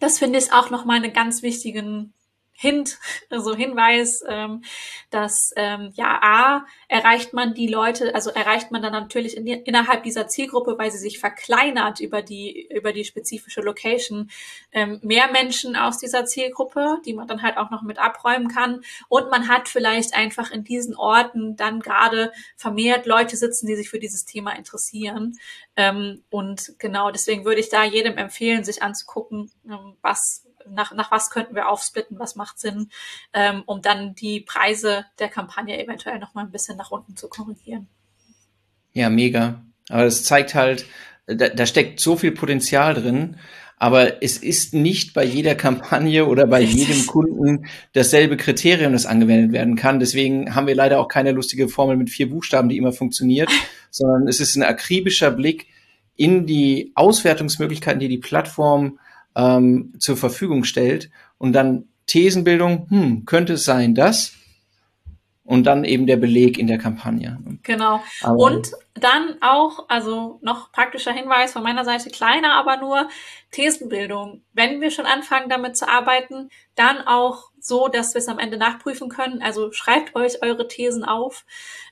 [0.00, 2.14] das finde ich auch nochmal einen ganz wichtigen
[2.56, 2.98] Hint,
[3.30, 4.62] also Hinweis, ähm,
[5.10, 10.04] dass ähm, ja A erreicht man die Leute, also erreicht man dann natürlich in, innerhalb
[10.04, 14.30] dieser Zielgruppe, weil sie sich verkleinert über die über die spezifische Location,
[14.72, 18.82] ähm, mehr Menschen aus dieser Zielgruppe, die man dann halt auch noch mit abräumen kann.
[19.08, 23.90] Und man hat vielleicht einfach in diesen Orten dann gerade vermehrt Leute sitzen, die sich
[23.90, 25.38] für dieses Thema interessieren.
[25.76, 31.10] Ähm, und genau deswegen würde ich da jedem empfehlen, sich anzugucken, ähm, was nach, nach
[31.10, 32.90] was könnten wir aufsplitten, was macht Sinn,
[33.32, 37.28] ähm, um dann die Preise der Kampagne eventuell noch mal ein bisschen nach unten zu
[37.28, 37.88] korrigieren.
[38.92, 39.62] Ja, mega.
[39.88, 40.86] Aber das zeigt halt,
[41.26, 43.36] da, da steckt so viel Potenzial drin.
[43.76, 49.52] Aber es ist nicht bei jeder Kampagne oder bei jedem Kunden dasselbe Kriterium, das angewendet
[49.52, 49.98] werden kann.
[49.98, 53.50] Deswegen haben wir leider auch keine lustige Formel mit vier Buchstaben, die immer funktioniert,
[53.90, 55.66] sondern es ist ein akribischer Blick
[56.16, 59.00] in die Auswertungsmöglichkeiten, die die Plattform
[59.36, 64.34] ähm, zur Verfügung stellt und dann Thesenbildung, hm, könnte es sein, dass
[65.44, 67.38] und dann eben der Beleg in der Kampagne.
[67.62, 68.02] Genau.
[68.22, 73.08] Aber und dann auch, also noch praktischer Hinweis von meiner Seite, kleiner, aber nur
[73.50, 74.42] Thesenbildung.
[74.54, 78.56] Wenn wir schon anfangen, damit zu arbeiten, dann auch so, dass wir es am Ende
[78.56, 79.42] nachprüfen können.
[79.42, 81.44] Also schreibt euch eure Thesen auf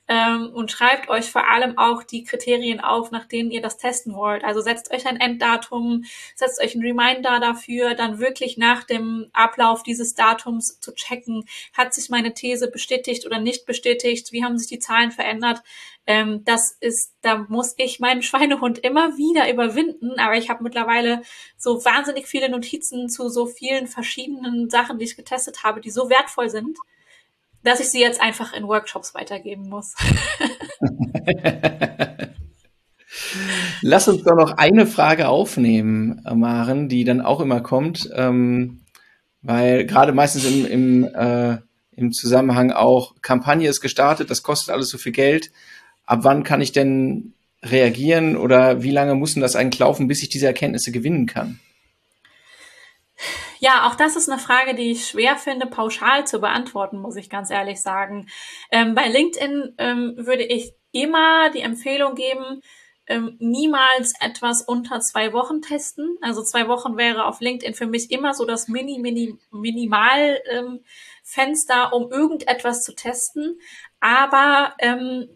[0.09, 4.15] ähm, und schreibt euch vor allem auch die Kriterien auf, nach denen ihr das testen
[4.15, 4.43] wollt.
[4.43, 9.83] Also setzt euch ein Enddatum, setzt euch ein Reminder dafür, dann wirklich nach dem Ablauf
[9.83, 14.69] dieses Datums zu checken, hat sich meine These bestätigt oder nicht bestätigt, wie haben sich
[14.69, 15.63] die Zahlen verändert.
[16.05, 21.23] Ähm, das ist, da muss ich meinen Schweinehund immer wieder überwinden, aber ich habe mittlerweile
[21.57, 26.11] so wahnsinnig viele Notizen zu so vielen verschiedenen Sachen, die ich getestet habe, die so
[26.11, 26.77] wertvoll sind
[27.63, 29.95] dass ich sie jetzt einfach in Workshops weitergeben muss.
[33.83, 38.81] Lass uns doch noch eine Frage aufnehmen, Maren, die dann auch immer kommt, ähm,
[39.43, 41.59] weil gerade meistens im, im, äh,
[41.93, 45.51] im Zusammenhang auch Kampagne ist gestartet, das kostet alles so viel Geld.
[46.05, 50.23] Ab wann kann ich denn reagieren oder wie lange muss denn das eigentlich laufen, bis
[50.23, 51.61] ich diese Erkenntnisse gewinnen kann?
[53.65, 57.31] Ja, auch das ist eine Frage, die ich schwer finde, pauschal zu beantworten, muss ich
[57.31, 58.27] ganz ehrlich sagen.
[58.73, 62.61] Ähm, bei LinkedIn ähm, würde ich immer die Empfehlung geben,
[63.07, 66.19] ähm, niemals etwas unter zwei Wochen testen.
[66.23, 70.81] Also zwei Wochen wäre auf LinkedIn für mich immer so das Mini, Mini, Minimal ähm,
[71.23, 73.61] Fenster, um irgendetwas zu testen.
[74.01, 75.29] Aber ähm,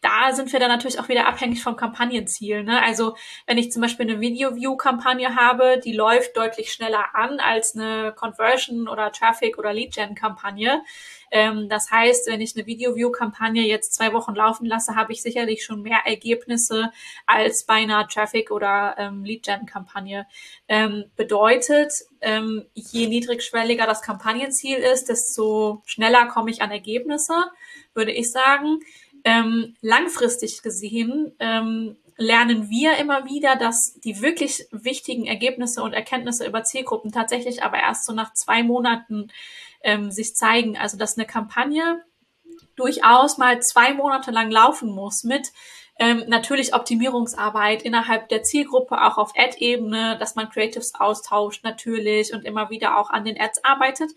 [0.00, 2.62] da sind wir dann natürlich auch wieder abhängig vom Kampagnenziel.
[2.62, 2.82] Ne?
[2.82, 3.16] Also
[3.46, 8.88] wenn ich zum Beispiel eine Video-View-Kampagne habe, die läuft deutlich schneller an als eine Conversion-
[8.88, 10.82] oder Traffic- oder Lead-Gen-Kampagne.
[11.30, 15.64] Ähm, das heißt, wenn ich eine Video-View-Kampagne jetzt zwei Wochen laufen lasse, habe ich sicherlich
[15.64, 16.92] schon mehr Ergebnisse
[17.26, 20.26] als bei einer Traffic- oder ähm, Lead-Gen-Kampagne.
[20.68, 27.34] Ähm, bedeutet, ähm, je niedrigschwelliger das Kampagnenziel ist, desto schneller komme ich an Ergebnisse,
[27.94, 28.80] würde ich sagen
[29.24, 36.46] ähm, langfristig gesehen ähm, lernen wir immer wieder, dass die wirklich wichtigen Ergebnisse und Erkenntnisse
[36.46, 39.32] über Zielgruppen tatsächlich aber erst so nach zwei Monaten
[39.82, 40.76] ähm, sich zeigen.
[40.76, 42.02] Also dass eine Kampagne
[42.76, 45.52] durchaus mal zwei Monate lang laufen muss mit
[45.98, 52.44] ähm, natürlich Optimierungsarbeit innerhalb der Zielgruppe, auch auf Ad-Ebene, dass man Creatives austauscht natürlich und
[52.44, 54.10] immer wieder auch an den Ads arbeitet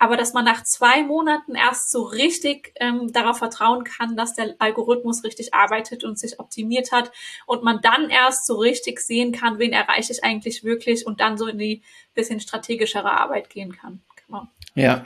[0.00, 4.54] aber dass man nach zwei Monaten erst so richtig ähm, darauf vertrauen kann, dass der
[4.58, 7.12] Algorithmus richtig arbeitet und sich optimiert hat
[7.46, 11.36] und man dann erst so richtig sehen kann, wen erreiche ich eigentlich wirklich und dann
[11.36, 11.82] so in die
[12.14, 14.00] bisschen strategischere Arbeit gehen kann.
[14.26, 14.48] Genau.
[14.74, 15.04] Ja.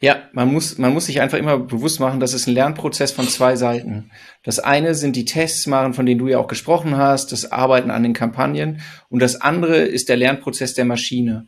[0.00, 3.28] Ja, man muss, man muss sich einfach immer bewusst machen, das ist ein Lernprozess von
[3.28, 4.10] zwei Seiten.
[4.42, 7.90] Das eine sind die Tests machen, von denen du ja auch gesprochen hast, das Arbeiten
[7.90, 11.46] an den Kampagnen und das andere ist der Lernprozess der Maschine.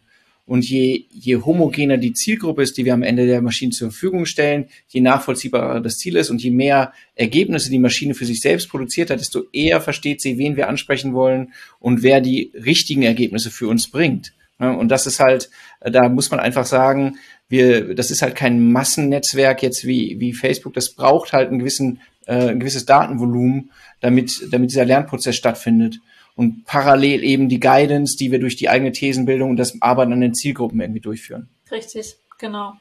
[0.48, 4.24] Und je, je homogener die Zielgruppe ist, die wir am Ende der Maschine zur Verfügung
[4.24, 8.70] stellen, je nachvollziehbarer das Ziel ist und je mehr Ergebnisse die Maschine für sich selbst
[8.70, 13.50] produziert hat, desto eher versteht sie, wen wir ansprechen wollen und wer die richtigen Ergebnisse
[13.50, 14.32] für uns bringt.
[14.58, 15.50] Und das ist halt,
[15.82, 17.18] da muss man einfach sagen,
[17.50, 20.72] wir, das ist halt kein Massennetzwerk jetzt wie, wie Facebook.
[20.72, 23.70] Das braucht halt einen gewissen, äh, ein gewisses Datenvolumen,
[24.00, 26.00] damit, damit dieser Lernprozess stattfindet
[26.38, 30.20] und parallel eben die Guidance, die wir durch die eigene Thesenbildung und das Arbeiten an
[30.20, 31.48] den Zielgruppen irgendwie durchführen.
[31.68, 32.74] Richtig, genau.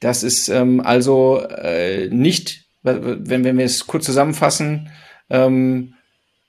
[0.00, 4.90] Das ist ähm, also äh, nicht, wenn, wenn wir es kurz zusammenfassen,
[5.30, 5.94] ähm,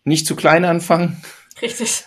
[0.05, 1.22] nicht zu klein anfangen.
[1.61, 2.03] Richtig.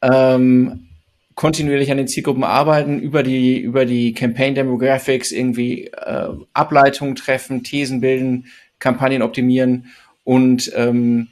[0.00, 0.90] Ähm,
[1.34, 7.64] kontinuierlich an den Zielgruppen arbeiten, über die, über die Campaign Demographics irgendwie äh, Ableitungen treffen,
[7.64, 8.46] Thesen bilden,
[8.78, 9.86] Kampagnen optimieren
[10.22, 11.30] und ähm,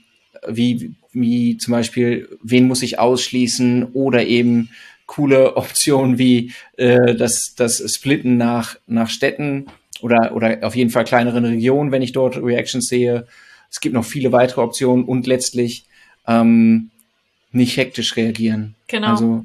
[0.48, 4.70] wie, wie zum Beispiel, wen muss ich ausschließen oder eben
[5.06, 9.66] coole Optionen wie äh, das, das Splitten nach, nach Städten
[10.00, 13.26] oder, oder auf jeden Fall kleineren Regionen, wenn ich dort Reactions sehe.
[13.70, 15.86] Es gibt noch viele weitere Optionen und letztlich
[16.26, 16.90] ähm,
[17.52, 18.74] nicht hektisch reagieren.
[18.88, 19.08] Genau.
[19.08, 19.44] Also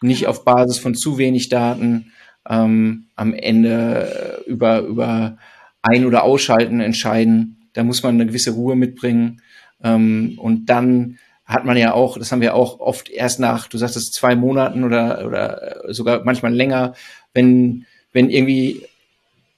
[0.00, 2.12] nicht auf Basis von zu wenig Daten
[2.48, 5.38] ähm, am Ende über, über
[5.82, 7.68] ein- oder ausschalten entscheiden.
[7.74, 9.42] Da muss man eine gewisse Ruhe mitbringen.
[9.82, 13.78] Ähm, und dann hat man ja auch, das haben wir auch oft erst nach, du
[13.78, 16.94] sagst es zwei Monaten oder, oder sogar manchmal länger,
[17.32, 18.82] wenn, wenn irgendwie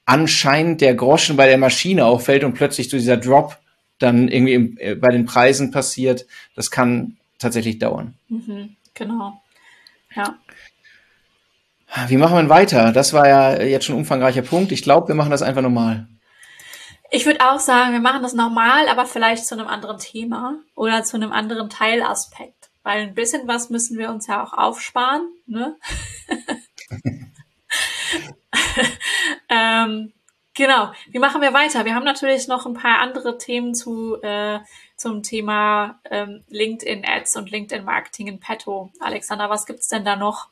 [0.04, 3.58] anscheinend der Groschen bei der Maschine auffällt und plötzlich so dieser Drop
[3.98, 8.14] dann irgendwie im, äh, bei den Preisen passiert, das kann tatsächlich dauern.
[8.28, 9.40] Mhm, genau.
[10.14, 10.36] Ja.
[12.08, 12.92] Wie machen wir denn weiter?
[12.92, 14.70] Das war ja jetzt schon ein umfangreicher Punkt.
[14.70, 16.06] Ich glaube, wir machen das einfach normal.
[17.12, 21.02] Ich würde auch sagen, wir machen das normal, aber vielleicht zu einem anderen Thema oder
[21.02, 22.70] zu einem anderen Teilaspekt.
[22.84, 25.28] Weil ein bisschen was müssen wir uns ja auch aufsparen.
[25.46, 25.76] Ne?
[29.48, 30.12] ähm,
[30.54, 30.92] genau.
[31.08, 31.84] Wie machen wir weiter?
[31.84, 34.60] Wir haben natürlich noch ein paar andere Themen zu, äh,
[34.96, 38.92] zum Thema ähm, LinkedIn Ads und LinkedIn Marketing in petto.
[39.00, 40.48] Alexander, was gibt's denn da noch?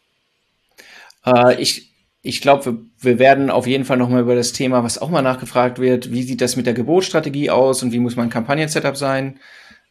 [1.24, 1.87] Äh, ich
[2.22, 5.22] ich glaube, wir, wir werden auf jeden Fall nochmal über das Thema, was auch mal
[5.22, 9.38] nachgefragt wird, wie sieht das mit der Gebotsstrategie aus und wie muss mein Kampagnen-Setup sein,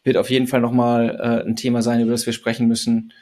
[0.04, 3.12] wird auf jeden Fall nochmal äh, ein Thema sein, über das wir sprechen müssen.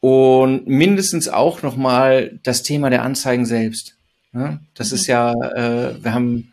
[0.00, 3.96] Und mindestens auch nochmal das Thema der Anzeigen selbst.
[4.34, 4.94] Ja, das mhm.
[4.94, 6.52] ist ja, äh, wir haben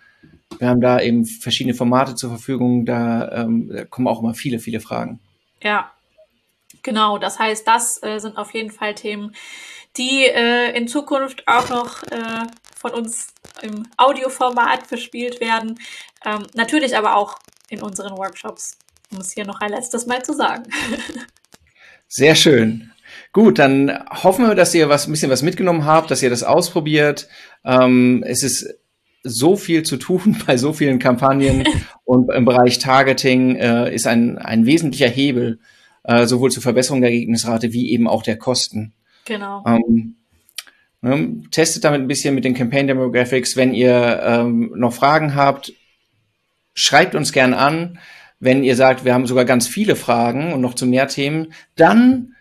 [0.57, 4.59] wir haben da eben verschiedene Formate zur Verfügung, da, ähm, da kommen auch immer viele,
[4.59, 5.19] viele Fragen.
[5.61, 5.91] Ja,
[6.81, 7.17] genau.
[7.17, 9.35] Das heißt, das äh, sind auf jeden Fall Themen,
[9.97, 13.27] die äh, in Zukunft auch noch äh, von uns
[13.61, 15.79] im Audioformat verspielt werden.
[16.25, 17.37] Ähm, natürlich aber auch
[17.69, 18.77] in unseren Workshops,
[19.11, 20.63] um es hier noch ein letztes Mal zu sagen.
[22.07, 22.91] Sehr schön.
[23.33, 26.43] Gut, dann hoffen wir, dass ihr was, ein bisschen was mitgenommen habt, dass ihr das
[26.43, 27.27] ausprobiert.
[27.63, 28.79] Ähm, es ist
[29.23, 31.67] so viel zu tun bei so vielen Kampagnen
[32.05, 35.59] und im Bereich Targeting äh, ist ein, ein wesentlicher Hebel
[36.03, 38.93] äh, sowohl zur Verbesserung der Ergebnisrate wie eben auch der Kosten.
[39.29, 39.63] Genau.
[39.65, 40.15] Ähm,
[41.01, 43.55] ne, testet damit ein bisschen mit den Campaign Demographics.
[43.55, 45.71] Wenn ihr ähm, noch Fragen habt,
[46.73, 47.99] schreibt uns gern an.
[48.39, 52.33] Wenn ihr sagt, wir haben sogar ganz viele Fragen und noch zu mehr Themen, dann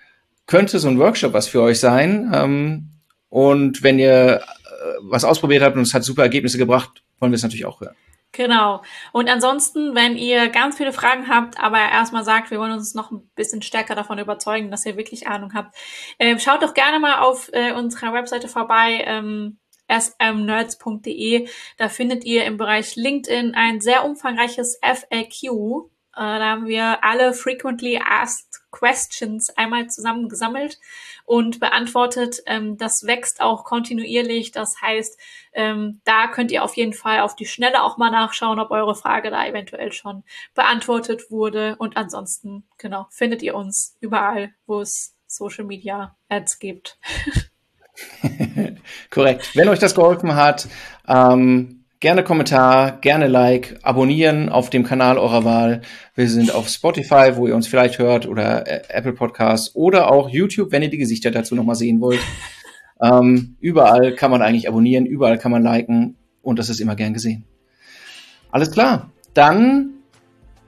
[0.46, 2.32] könnte so ein Workshop was für euch sein.
[2.34, 2.88] Ähm,
[3.28, 4.40] und wenn ihr äh,
[5.02, 7.96] was ausprobiert habt und es hat super Ergebnisse gebracht, wollen wir es natürlich auch hören.
[8.32, 8.82] Genau.
[9.12, 13.10] Und ansonsten, wenn ihr ganz viele Fragen habt, aber erstmal sagt, wir wollen uns noch
[13.10, 15.74] ein bisschen stärker davon überzeugen, dass ihr wirklich Ahnung habt,
[16.18, 19.02] äh, schaut doch gerne mal auf äh, unserer Webseite vorbei.
[19.06, 19.58] Ähm,
[19.90, 21.48] smnerds.de.
[21.78, 27.32] Da findet ihr im Bereich LinkedIn ein sehr umfangreiches FAQ, äh, da haben wir alle
[27.32, 30.78] frequently asked questions einmal zusammengesammelt
[31.24, 32.42] und beantwortet.
[32.46, 34.52] Ähm, das wächst auch kontinuierlich.
[34.52, 35.18] Das heißt,
[35.52, 38.94] ähm, da könnt ihr auf jeden Fall auf die Schnelle auch mal nachschauen, ob eure
[38.94, 41.76] Frage da eventuell schon beantwortet wurde.
[41.78, 46.98] Und ansonsten, genau, findet ihr uns überall, wo es Social Media Ads gibt.
[49.10, 49.56] Korrekt.
[49.56, 50.68] Wenn euch das geholfen hat,
[51.06, 55.82] ähm, Gerne Kommentar, gerne Like, abonnieren auf dem Kanal eurer Wahl.
[56.14, 60.28] Wir sind auf Spotify, wo ihr uns vielleicht hört, oder äh, Apple Podcasts oder auch
[60.28, 62.20] YouTube, wenn ihr die Gesichter dazu nochmal sehen wollt.
[63.00, 67.14] Ähm, überall kann man eigentlich abonnieren, überall kann man liken und das ist immer gern
[67.14, 67.44] gesehen.
[68.50, 69.12] Alles klar.
[69.34, 69.90] Dann,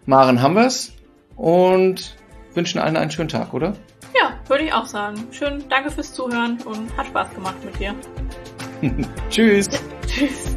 [0.07, 0.93] Maren, haben wir's
[1.35, 2.15] und
[2.55, 3.75] wünschen allen einen schönen Tag, oder?
[4.15, 5.17] Ja, würde ich auch sagen.
[5.33, 7.97] Schön, danke fürs Zuhören und hat Spaß gemacht mit dir.
[9.29, 9.69] Tschüss.
[10.07, 10.57] Tschüss.